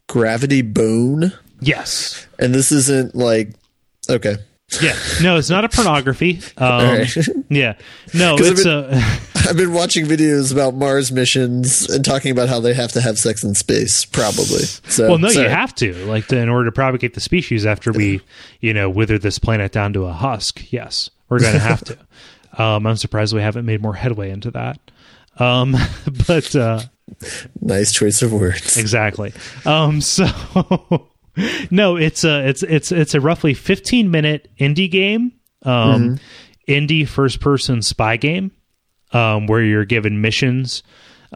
[0.08, 2.26] Gravity Bone, Yes.
[2.40, 3.50] and this isn't like
[4.10, 4.38] okay.
[4.82, 4.96] Yeah.
[5.22, 6.40] No, it's not a pornography.
[6.58, 7.18] Um, right.
[7.50, 7.76] Yeah.
[8.14, 9.20] no, it's I've a.
[9.50, 13.20] I've been watching videos about Mars missions and talking about how they have to have
[13.20, 14.64] sex in space, probably.
[14.90, 15.46] So, Well, no, sorry.
[15.46, 18.22] you have to like to, in order to propagate the species after we,
[18.60, 20.72] you know, wither this planet down to a husk.
[20.74, 21.98] Yes, we're going to have to.
[22.58, 24.80] Um, I'm surprised we haven't made more headway into that.
[25.38, 25.76] Um,
[26.28, 26.82] but uh,
[27.62, 28.78] Nice choice of words.
[28.78, 29.32] exactly.
[29.66, 30.26] Um, so
[31.72, 35.34] no, it's a it's it's it's a roughly 15 minute indie game,
[35.64, 36.20] um,
[36.68, 38.52] indie first person spy game,
[39.12, 40.84] um, where you're given missions.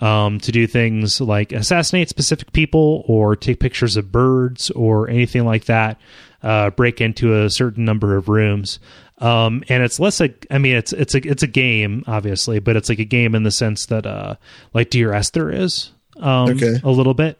[0.02, 5.44] Um, to do things like assassinate specific people or take pictures of birds or anything
[5.44, 6.00] like that,
[6.42, 8.80] uh, break into a certain number of rooms.
[9.18, 12.78] Um, and it's less like, I mean, it's, it's a, it's a game, obviously, but
[12.78, 14.36] it's like a game in the sense that, uh,
[14.74, 16.76] like Dear Esther is, um, Okay.
[16.82, 17.38] a little bit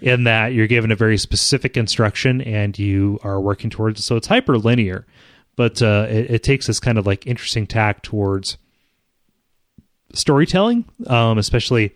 [0.00, 4.04] in that you're given a very specific instruction and you are working towards.
[4.04, 5.06] So it's hyper linear,
[5.56, 8.58] but, uh, it, it takes this kind of like interesting tack towards
[10.12, 11.94] storytelling, um, especially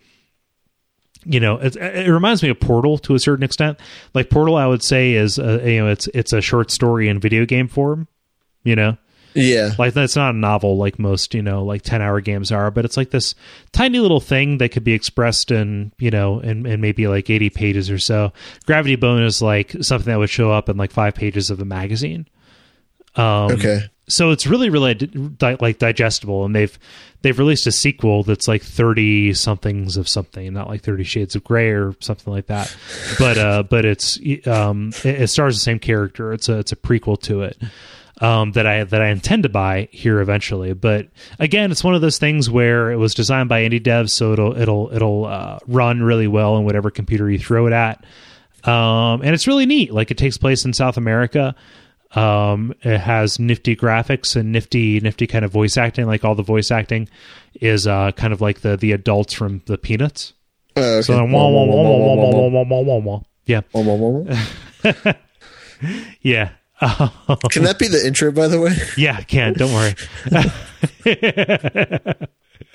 [1.25, 3.79] you know it, it reminds me of portal to a certain extent
[4.13, 7.19] like portal i would say is a, you know it's it's a short story in
[7.19, 8.07] video game form
[8.63, 8.97] you know
[9.33, 9.71] Yeah.
[9.79, 12.83] like that's not a novel like most you know like 10 hour games are but
[12.85, 13.33] it's like this
[13.71, 17.49] tiny little thing that could be expressed in you know in, in maybe like 80
[17.51, 18.33] pages or so.
[18.65, 21.65] Gravity bone is like something that would show up in like five pages of a
[21.65, 22.27] magazine.
[23.15, 23.81] Um Okay.
[24.07, 26.77] so it's really really di- like digestible and they've
[27.21, 31.43] they've released a sequel that's like 30 somethings of something not like 30 shades of
[31.43, 32.75] gray or something like that.
[33.19, 34.17] But uh but it's
[34.47, 36.33] um it, it stars the same character.
[36.33, 37.57] It's a it's a prequel to it
[38.21, 40.73] um, that I that I intend to buy here eventually.
[40.73, 41.07] But
[41.39, 44.55] again, it's one of those things where it was designed by indie devs, so it'll
[44.55, 48.05] it'll it'll uh, run really well on whatever computer you throw it at.
[48.63, 49.91] Um, and it's really neat.
[49.91, 51.55] Like it takes place in South America.
[52.13, 56.05] Um, it has nifty graphics and nifty nifty kind of voice acting.
[56.05, 57.09] Like all the voice acting
[57.55, 60.33] is uh, kind of like the the adults from the Peanuts.
[61.01, 61.17] So
[63.45, 63.61] yeah.
[66.21, 66.51] yeah.
[67.51, 68.73] Can that be the intro, by the way?
[68.97, 69.17] yeah.
[69.17, 69.95] I Can't don't worry.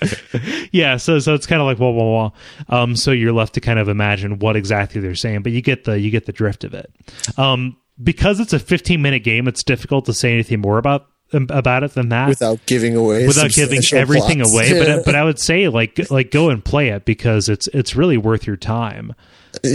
[0.71, 2.31] yeah, so so it's kind of like wah wah wah.
[2.69, 5.83] Um, so you're left to kind of imagine what exactly they're saying, but you get
[5.85, 6.91] the you get the drift of it.
[7.37, 11.83] Um, because it's a 15 minute game, it's difficult to say anything more about about
[11.83, 14.53] it than that without giving away without giving everything plots.
[14.53, 14.79] away.
[14.79, 18.17] But but I would say like like go and play it because it's it's really
[18.17, 19.13] worth your time.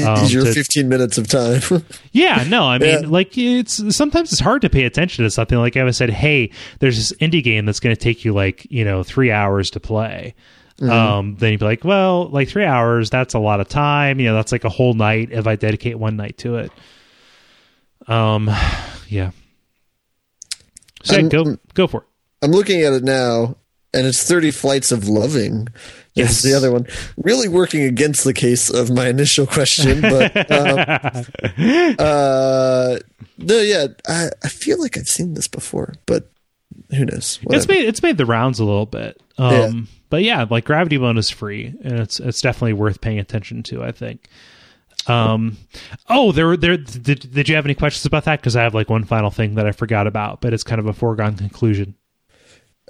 [0.07, 1.61] um, your to- 15 minutes of time.
[2.13, 3.09] Yeah, no, I mean, Yeah.
[3.09, 5.57] like it's sometimes it's hard to pay attention to something.
[5.59, 8.85] Like I said, hey, there's this indie game that's going to take you like you
[8.85, 10.35] know three hours to play.
[10.81, 14.19] Um, then you'd be like, well, like three hours, that's a lot of time.
[14.19, 16.73] You know, that's like a whole night if I dedicate one night to it.
[18.09, 18.51] Um,
[19.09, 19.31] yeah.
[21.05, 22.07] So yeah, go go for it.
[22.45, 23.57] I'm looking at it now,
[23.95, 25.69] and it's 30 Flights of Loving.
[26.15, 26.43] Yes.
[26.43, 26.87] The other one.
[27.17, 30.79] Really working against the case of my initial question, but um,
[31.99, 32.97] uh,
[33.39, 36.31] no, yeah, I, I feel like I've seen this before, but
[36.91, 37.39] who knows?
[37.51, 39.21] It's made it's made the rounds a little bit.
[39.39, 39.71] Um, Yeah.
[40.11, 43.83] but yeah, like Gravity Bone is free, and it's it's definitely worth paying attention to.
[43.83, 44.29] I think.
[45.09, 45.57] Um,
[46.09, 46.77] oh, there, there.
[46.77, 48.41] Did, did you have any questions about that?
[48.41, 50.87] Because I have like one final thing that I forgot about, but it's kind of
[50.87, 51.97] a foregone conclusion.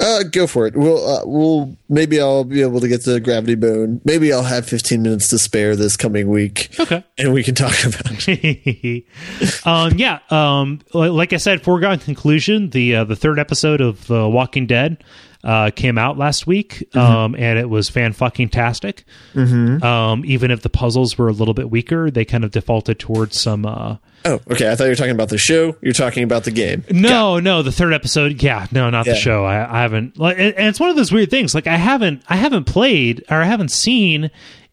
[0.01, 0.74] Uh, go for it.
[0.74, 4.01] We'll, uh, we'll maybe I'll be able to get to Gravity Bone.
[4.05, 7.05] Maybe I'll have 15 minutes to spare this coming week, Okay.
[7.18, 8.26] and we can talk about.
[8.26, 9.05] it.
[9.66, 10.20] um, yeah.
[10.30, 12.70] Um, like I said, foregone conclusion.
[12.70, 15.05] The uh, the third episode of The Walking Dead
[15.45, 19.05] uh, came out last week, um, and it was fan fucking tastic.
[19.36, 23.38] Um, even if the puzzles were a little bit weaker, they kind of defaulted towards
[23.38, 23.66] some.
[23.66, 24.70] Uh, Oh, okay.
[24.70, 25.76] I thought you were talking about the show.
[25.80, 26.84] You're talking about the game.
[26.90, 28.42] no, no, the third episode.
[28.42, 29.44] Yeah, no, not the show.
[29.44, 30.18] I, I haven't.
[30.18, 31.54] Like, and and it's one of those weird things.
[31.54, 34.30] Like I haven't, I haven't played or I haven't seen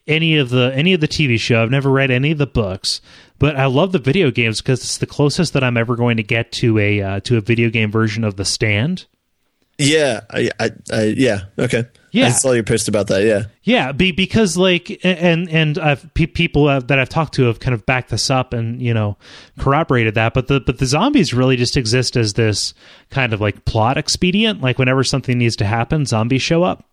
[0.08, 1.62] any of the any of the TV show.
[1.64, 3.02] I've never read any of the books,
[3.38, 6.24] but I love the video games because it's the closest that I'm ever going to
[6.24, 9.06] get to a uh, to a video game version of The Stand.
[9.80, 11.86] Yeah, I, I, I yeah, okay.
[12.12, 12.28] Yeah.
[12.28, 13.24] I saw your post about that.
[13.24, 17.60] Yeah, Yeah, be, because like and and I've pe- people that I've talked to have
[17.60, 19.18] kind of backed this up and you know
[19.58, 20.34] corroborated that.
[20.34, 22.74] But the but the zombies really just exist as this
[23.10, 24.62] kind of like plot expedient.
[24.62, 26.84] Like whenever something needs to happen, zombies show up.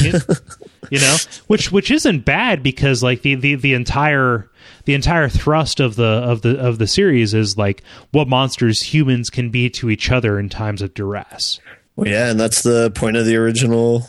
[0.00, 0.12] you,
[0.90, 1.16] you know,
[1.48, 4.48] which which isn't bad because like the, the the entire
[4.84, 9.30] the entire thrust of the of the of the series is like what monsters humans
[9.30, 11.60] can be to each other in times of duress.
[11.96, 14.08] Well, yeah, and that's the point of the original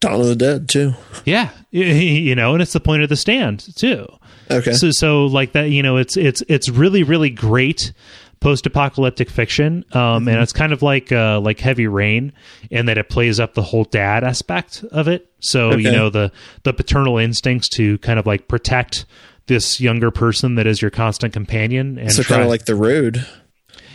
[0.00, 0.94] Dawn of the Dead too.
[1.24, 4.06] Yeah, you know, and it's the point of the stand too.
[4.50, 7.92] Okay, So so like that, you know, it's it's it's really really great
[8.40, 12.32] post-apocalyptic fiction, um, and it's kind of like uh, like Heavy Rain
[12.70, 15.30] in that it plays up the whole dad aspect of it.
[15.40, 16.30] So you know the
[16.62, 19.04] the paternal instincts to kind of like protect
[19.46, 22.74] this younger person that is your constant companion and so try- kind of like the
[22.74, 23.26] road.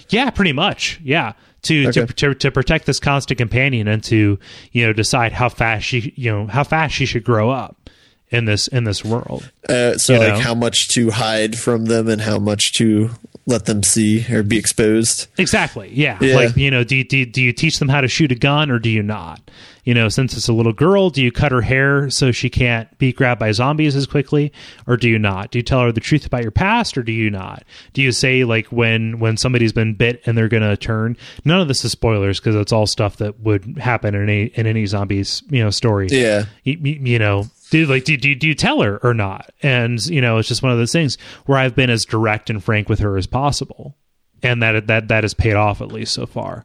[0.10, 1.00] yeah, pretty much.
[1.04, 1.34] Yeah.
[1.64, 2.06] To, Okay.
[2.08, 4.40] to to to protect this constant companion and to
[4.72, 7.90] you know decide how fast she you know how fast she should grow up
[8.30, 9.52] in this in this world.
[9.70, 10.40] Uh, so You like know?
[10.40, 13.12] how much to hide from them and how much to
[13.52, 15.28] let them see or be exposed.
[15.38, 15.92] Exactly.
[15.94, 16.18] Yeah.
[16.22, 16.36] Yeah.
[16.36, 18.36] Like, you know, do you, do, you, do you teach them how to shoot a
[18.36, 19.52] gun or do you not?
[19.84, 22.96] You know, since it's a little girl, do you cut her hair so she can't
[23.00, 24.52] be grabbed by zombies as quickly
[24.86, 25.52] or do you not?
[25.52, 27.64] Do you tell her the truth about your past or do you not?
[27.94, 31.18] Do you say like when when somebody's been bit and they're going to turn?
[31.46, 34.68] None of this is spoilers because it's all stuff that would happen in any in
[34.68, 38.54] any zombies, you know, story Yeah, you, you know do like do, do, do you
[38.54, 41.18] tell her or not and you know it's just one of those things
[41.48, 43.98] where i've been as direct and frank with her as possible
[44.44, 46.64] and that that that has paid off at least so far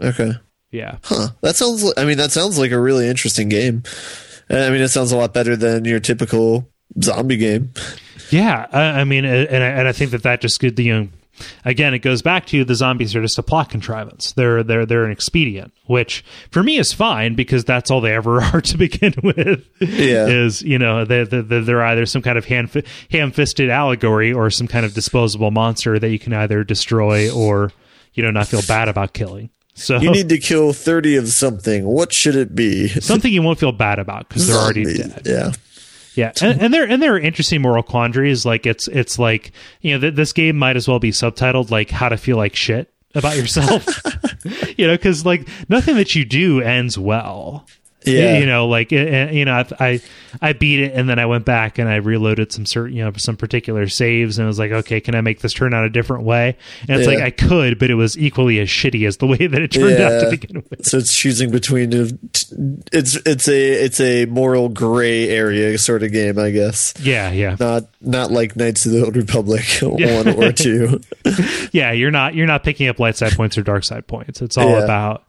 [0.00, 0.32] okay.
[0.70, 1.28] yeah Huh.
[1.40, 1.92] That sounds.
[1.96, 3.82] I mean, that sounds like a really interesting game.
[4.50, 6.68] I mean, it sounds a lot better than your typical
[7.02, 7.72] zombie game.
[8.30, 11.08] yeah i, I mean and I, and I think that that just good you know
[11.64, 15.04] again it goes back to the zombies are just a plot contrivance they're they're they're
[15.04, 19.14] an expedient which for me is fine because that's all they ever are to begin
[19.22, 20.26] with Yeah.
[20.26, 22.70] is you know they, they, they're either some kind of hand
[23.10, 27.72] ham-fisted allegory or some kind of disposable monster that you can either destroy or
[28.14, 31.84] you know not feel bad about killing so You need to kill thirty of something.
[31.84, 32.86] What should it be?
[32.86, 35.50] something you won't feel bad about because they're already dead Yeah.
[36.14, 38.46] Yeah, and, and there and there are interesting moral quandaries.
[38.46, 41.90] Like it's it's like you know th- this game might as well be subtitled like
[41.90, 43.86] how to feel like shit about yourself.
[44.78, 47.66] you know, because like nothing that you do ends well.
[48.06, 48.38] Yeah.
[48.38, 48.96] you know, like uh,
[49.32, 50.00] you know, I, I
[50.42, 53.12] I beat it and then I went back and I reloaded some certain you know
[53.16, 55.90] some particular saves and I was like, okay, can I make this turn out a
[55.90, 56.56] different way?
[56.88, 57.14] And it's Yeah.
[57.16, 60.00] like I could, but it was equally as shitty as the way that it turned
[60.00, 60.84] out to begin with.
[60.86, 62.08] So it's choosing between a-
[62.92, 66.94] it's it's a it's a moral gray area sort of game, I guess.
[67.00, 67.56] Yeah, yeah.
[67.58, 70.22] Not not like Knights of the Old Republic Yeah.
[70.22, 71.00] one or two.
[71.72, 74.42] yeah, you're not you're not picking up light side points or dark side points.
[74.42, 74.84] It's all Yeah.
[74.84, 75.24] about.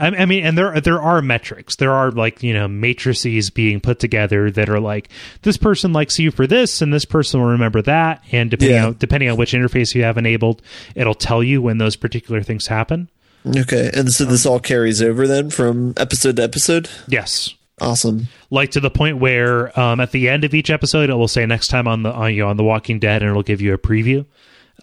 [0.00, 1.76] I, I mean, and there there are metrics.
[1.76, 5.08] There are like you know matrices being put together that are like
[5.42, 8.86] this person likes you for this, and this person will remember that, and depending Yeah.
[8.86, 10.62] on depending on which interface you have enabled,
[10.94, 13.08] it'll tell you when those particular things happen.
[13.56, 16.88] Okay, and so this all carries over then from episode to episode.
[17.08, 17.54] Yes.
[17.80, 18.28] Awesome.
[18.50, 21.46] Like to the point where um, at the end of each episode, it will say
[21.46, 23.72] next time on the on, you know, on the Walking Dead, and it'll give you
[23.72, 24.26] a preview.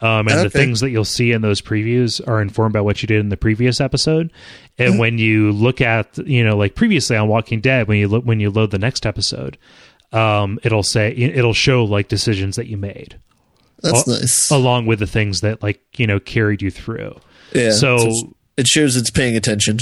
[0.01, 3.07] Um, and the things that you'll see in those previews are informed by what you
[3.07, 4.31] did in the previous episode.
[4.77, 8.23] And when you look at, you know, like previously on Walking Dead, when you look
[8.23, 9.57] when you load the next episode,
[10.11, 13.19] um, it'll say it'll show like decisions that you made
[13.81, 14.51] That's Al- nice.
[14.51, 17.15] along with the things that like you know carried you through.
[17.53, 17.71] yeah.
[17.71, 19.77] so- it shows it's paying attention.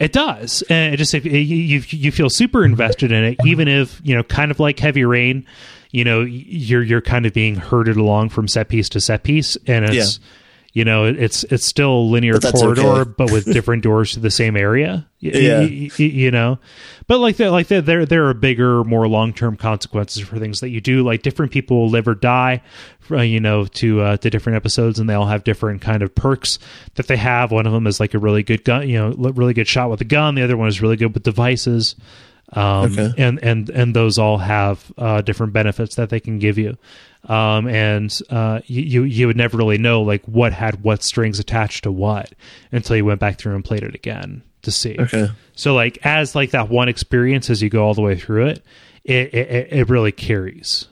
[0.00, 4.14] It does, and it just you you feel super invested in it, even if you
[4.16, 5.46] know, kind of like Heavy Rain,
[5.96, 9.56] you know, you're you're kind of being herded along from set piece to set piece,
[9.66, 10.20] and it's
[10.74, 13.10] you know, it's it's still a linear But corridor, okay.
[13.16, 15.08] but with different doors to the same area.
[15.20, 15.60] Yeah.
[15.60, 16.58] y- y- you know,
[17.06, 20.60] but like that, like that, there there are bigger, more long term consequences for things
[20.60, 21.02] that you do.
[21.02, 22.60] Like different people will live or die,
[23.10, 26.14] uh, you know, to uh, to different episodes, and they all have different kind of
[26.14, 26.58] perks
[26.96, 27.52] that they have.
[27.52, 30.02] One of them is like a really good gun, you know, really good shot with
[30.02, 30.34] a gun.
[30.34, 31.96] The other one is really good with devices.
[32.52, 33.12] Um, Okay.
[33.18, 36.76] and and and those all have uh, different benefits that they can give you.
[37.24, 41.82] Um, and uh, you you would never really know like what had what strings attached
[41.84, 42.32] to what
[42.70, 44.96] until you went back through and played it again to see.
[44.98, 45.28] Okay.
[45.54, 48.64] So like as like that one experience as you go all the way through it,
[49.02, 50.86] it it, it really carries.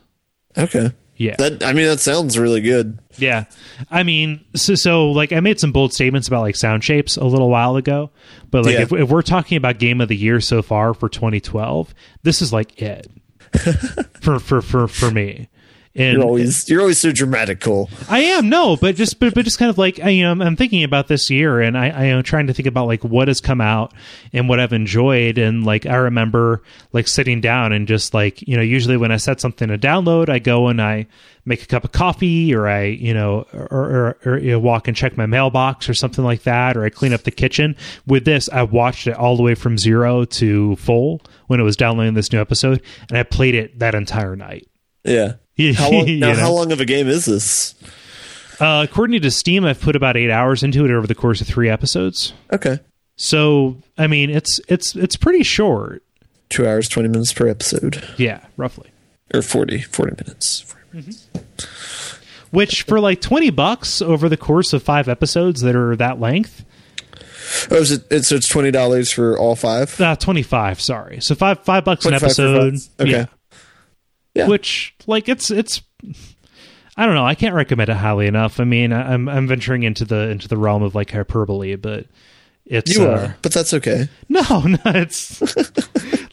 [0.58, 0.90] Okay.
[1.16, 1.36] Yeah.
[1.36, 2.98] That I mean that sounds really good.
[3.16, 3.44] Yeah.
[3.90, 7.24] I mean, so, so like I made some bold statements about like sound shapes a
[7.24, 8.10] little while ago,
[8.50, 8.82] but like Yeah.
[8.82, 11.94] if, if we're talking about game of the year so far for 2012,
[12.24, 13.08] this is like it
[14.20, 15.48] for, for, for, for me.
[15.96, 17.88] And You're always you're always so dramatic, Cole.
[18.08, 20.42] I am no, but just but, but just kind of like I, you know I'm,
[20.42, 23.28] I'm thinking about this year, and I, I am trying to think about like what
[23.28, 23.94] has come out
[24.32, 28.56] and what I've enjoyed, and like I remember like sitting down and just like you
[28.56, 31.06] know usually when I set something to download, I go and I
[31.44, 34.88] make a cup of coffee, or I you know or or, or you know, walk
[34.88, 37.76] and check my mailbox or something like that, or I clean up the kitchen.
[38.04, 41.76] With this, I watched it all the way from zero to full when it was
[41.76, 44.66] downloading this new episode, and I played it that entire night.
[45.04, 45.34] Yeah.
[45.76, 46.38] How long, now, know?
[46.38, 47.74] how long of a game is this?
[48.60, 51.46] Uh, according to Steam, I've put about eight hours into it over the course of
[51.46, 52.32] three episodes.
[52.52, 52.78] Okay.
[53.16, 56.02] So, I mean, it's it's it's pretty short.
[56.48, 58.90] Two hours, twenty minutes per episode, Yeah, roughly.
[59.32, 60.74] or 40, 40 minutes.
[62.50, 66.64] Which for like twenty bucks over the course of five episodes that are that length,
[67.70, 68.04] Oh, is it?
[68.10, 70.00] It's, so it's twenty dollars for all five.
[70.00, 70.80] uh, twenty five.
[70.80, 72.74] Sorry, so five five bucks an episode.
[73.00, 73.10] Okay.
[73.10, 73.26] Yeah.
[74.34, 74.48] Yeah.
[74.48, 75.80] Which like it's it's.
[76.96, 77.26] I don't know.
[77.26, 78.60] I can't recommend it highly enough.
[78.60, 82.06] I mean, I- I'm I'm venturing into the into the realm of like hyperbole, but
[82.66, 84.08] it's You uh, are, but that's okay.
[84.28, 85.40] No, no, it's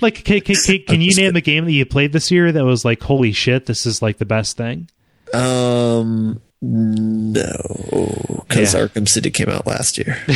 [0.01, 2.63] like can, can, can, can you name a game that you played this year that
[2.65, 4.89] was like holy shit, this is like the best thing?
[5.33, 8.81] Um, no, because Yeah.
[8.81, 10.17] Arkham City came out last year.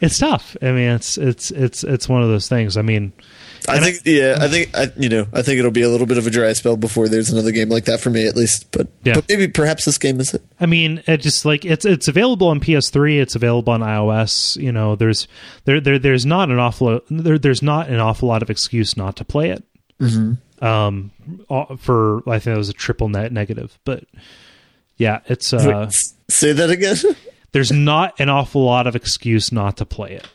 [0.00, 0.56] it's tough.
[0.62, 2.76] I mean, it's it's it's it's one of those things.
[2.76, 3.12] I mean,
[3.68, 6.06] I And think, yeah, I think, I, you know, I think it'll be a little
[6.06, 8.70] bit of a dry spell before there's another game like that for me, at least.
[8.70, 9.14] But, Yeah.
[9.14, 10.42] but maybe, perhaps this game is it.
[10.58, 13.20] I mean, it just like it's it's available on PS3.
[13.20, 14.56] It's available on iOS.
[14.60, 15.28] You know, there's
[15.64, 19.16] there there there's not an awful there there's not an awful lot of excuse not
[19.16, 19.62] to play it.
[20.00, 20.64] Mm-hmm.
[20.64, 21.10] Um,
[21.48, 24.04] uh, for I think it was a triple net negative, but
[24.96, 25.86] yeah, it's uh.
[25.88, 26.96] Wait, say that again.
[27.52, 30.26] there's not an awful lot of excuse not to play it.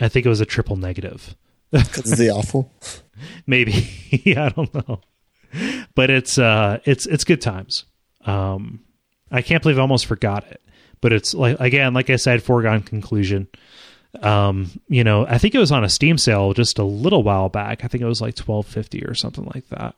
[0.00, 1.34] I think it was a triple negative.
[1.72, 2.72] Because the awful.
[3.46, 3.72] Maybe.
[4.36, 5.00] I don't know.
[5.94, 7.84] But it's uh it's it's good times.
[8.24, 8.84] Um
[9.30, 10.60] I can't believe I almost forgot it.
[11.00, 13.48] But it's like again, like I said, foregone conclusion.
[14.20, 17.48] Um, you know, I think it was on a Steam sale just a little while
[17.48, 17.82] back.
[17.82, 19.96] I think it was like twelve fifty or something like that.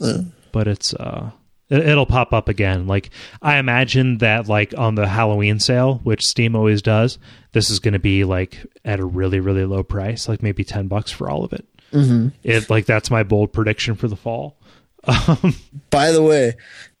[0.00, 0.22] Uh,
[0.52, 1.30] but it's uh
[1.70, 3.10] it'll pop up again like
[3.40, 7.18] i imagine that like on the halloween sale which steam always does
[7.52, 10.88] this is going to be like at a really really low price like maybe 10
[10.88, 12.28] bucks for all of it mm-hmm.
[12.42, 14.56] it like that's my bold prediction for the fall
[15.04, 15.54] um
[15.90, 16.54] by the way,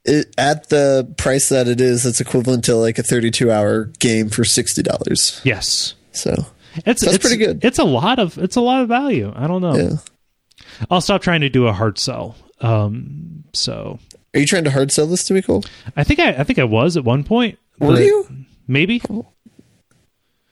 [0.04, 4.28] it, at the price that it is, it's equivalent to like a 32 hour game
[4.28, 5.40] for $60.
[5.44, 6.32] yes So,
[6.76, 7.64] it's That's it's, pretty good.
[7.64, 9.96] it's a lot of it's a lot of value i don't know yeah.
[10.90, 14.00] i'll stop trying to do a hard sell um so
[14.34, 15.64] Are you trying to hard sell this to me, Cole?
[15.96, 18.28] i think i i think i was at one point Were you?
[18.66, 19.00] maybe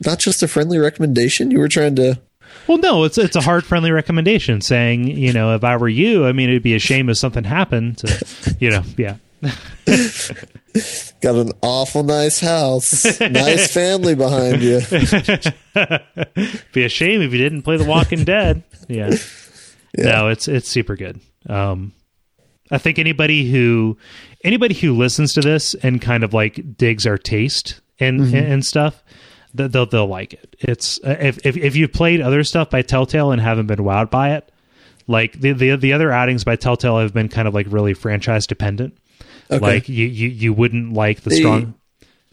[0.04, 1.50] Not just a friendly recommendation?
[1.50, 2.20] You were trying to.
[2.66, 6.26] Well, no, it's it's a hard friendly recommendation saying, you know, if I were you,
[6.26, 9.16] I mean, it'd be a shame if something happened to, you know, yeah.
[11.20, 14.80] Got an awful nice house, nice family behind you.
[16.72, 18.62] be a shame if you didn't play The Walking Dead.
[18.88, 19.10] Yeah.
[19.96, 21.20] No, it's it's super good.
[21.48, 21.92] Um
[22.72, 23.96] I think anybody who
[24.42, 28.34] anybody who listens to this and kind of like digs our taste and Mm-hmm.
[28.36, 29.04] and, stuff,
[29.56, 30.56] th- they'll they'll like it.
[30.58, 34.10] It's uh, if if if you've played other stuff by Telltale and haven't been wowed
[34.10, 34.50] by it,
[35.06, 38.46] like the the the other outings by Telltale have been kind of like really franchise
[38.46, 38.96] dependent.
[39.50, 39.60] Okay.
[39.60, 41.74] Like you, you you wouldn't like the They- strong.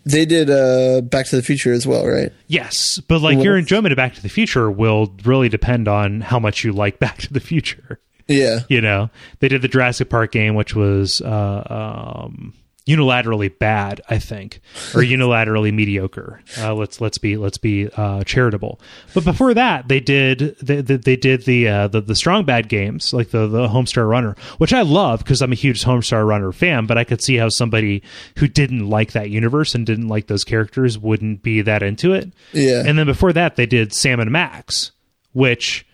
[0.05, 2.31] They did uh, Back to the Future as well, right?
[2.47, 6.21] Yes, but like What your enjoyment of Back to the Future will really depend on
[6.21, 7.99] how much you like Back to the Future.
[8.29, 8.59] Yeah.
[8.69, 9.09] You know,
[9.39, 12.53] they did the Jurassic Park game, which was uh, um,
[12.89, 14.61] unilaterally bad, I think,
[14.95, 16.41] or unilaterally mediocre.
[16.57, 18.79] Uh, let's let's be let's be uh, charitable.
[19.13, 22.69] But before that, they did they, they, they did the, uh, the the strong bad
[22.69, 26.51] games, like the the Homestar Runner, which I love because I'm a huge Homestar Runner
[26.51, 26.85] fan.
[26.85, 28.03] But I could see how somebody
[28.37, 32.31] who didn't like that universe and didn't like those characters wouldn't be that into it.
[32.53, 32.83] Yeah.
[32.85, 34.91] And then before that, they did Sam and Max,
[35.33, 35.85] which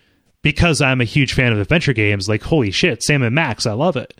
[0.46, 3.74] because I'm a huge fan of adventure games, like holy shit, Sam and Max, I
[3.74, 4.14] love it.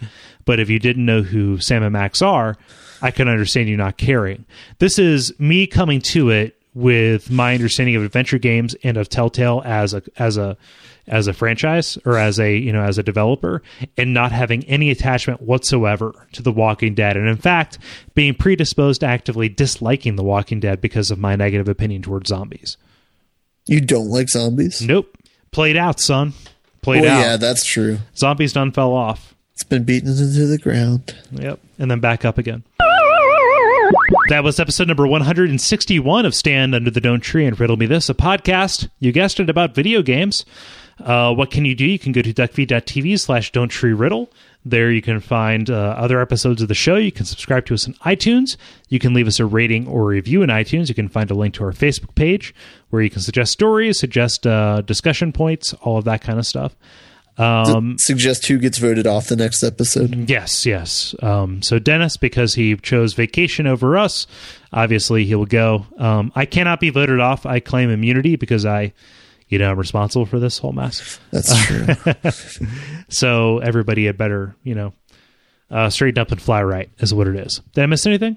[0.44, 2.58] But if you didn't know who Sam and Max are,
[3.00, 4.46] I can understand you not caring.
[4.80, 9.62] This is me coming to it with my understanding of adventure games and of Telltale
[9.66, 10.58] as a as a
[11.06, 13.62] as a franchise or as a you know as a developer
[13.96, 17.78] and not having any attachment whatsoever to The Walking Dead and in fact
[18.16, 22.78] being predisposed to actively disliking The Walking Dead because of my negative opinion towards zombies.
[23.68, 24.82] You don't like zombies?
[24.82, 25.16] Nope.
[25.56, 26.34] Played out, son.
[26.82, 27.18] Played out.
[27.22, 28.00] yeah, that's true.
[28.14, 29.34] Zombies done fell off.
[29.54, 31.16] It's been beaten into the ground.
[31.32, 31.62] Yep.
[31.80, 32.66] And then back up again.
[34.28, 38.10] That was episode number 161 of Stand Under the Don't Tree and Riddle Me This,
[38.10, 40.44] a podcast, you guessed it, about video games.
[41.00, 41.86] Uh, what can you do?
[41.86, 44.30] You can go to duckfeed.tv slash don't tree riddle.
[44.68, 46.96] There you can find uh, other episodes of the show.
[46.96, 48.58] You can subscribe to us on iTunes.
[48.90, 50.90] You can leave us a rating or review in iTunes.
[50.90, 52.54] You can find a link to our Facebook page
[52.90, 56.76] where you can suggest stories, suggest uh, discussion points, all of that kind of stuff.
[57.38, 60.30] Um, Suggest who gets voted off the next episode.
[60.30, 61.14] Yes, yes.
[61.22, 64.26] Um, so Dennis, because he chose vacation over us,
[64.72, 65.86] obviously he will go.
[65.98, 67.46] Um, I cannot be voted off.
[67.46, 68.94] I claim immunity because I,
[69.56, 71.18] you know, I'm responsible for this whole mess.
[71.32, 71.88] That's true.
[73.08, 74.92] So everybody had better, you know,
[75.72, 77.62] uh, straighten up and fly right is what it is.
[77.74, 78.36] Did I miss anything?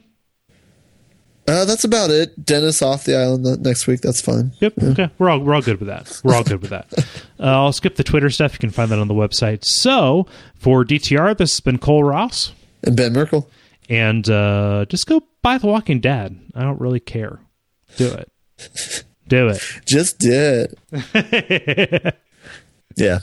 [1.48, 2.44] uh, that's about it.
[2.44, 4.02] Dennis off the island next week.
[4.02, 4.52] That's fine.
[4.60, 4.74] Yep.
[4.80, 5.10] Okay.
[5.18, 6.20] We're all we're all good with that.
[6.22, 6.86] We're all good with that.
[7.40, 8.52] Uh, I'll skip the Twitter stuff.
[8.54, 9.64] You can find that on the website.
[9.64, 12.52] So for DTR, this has been Cole Ross.
[12.82, 13.48] And Ben Merkel.
[13.88, 16.36] and uh, just go buy The Walking Dead.
[16.56, 17.38] I don't really care.
[17.96, 19.04] Do it.
[19.28, 19.62] Do it.
[19.84, 20.76] Just did.
[22.96, 23.18] yeah.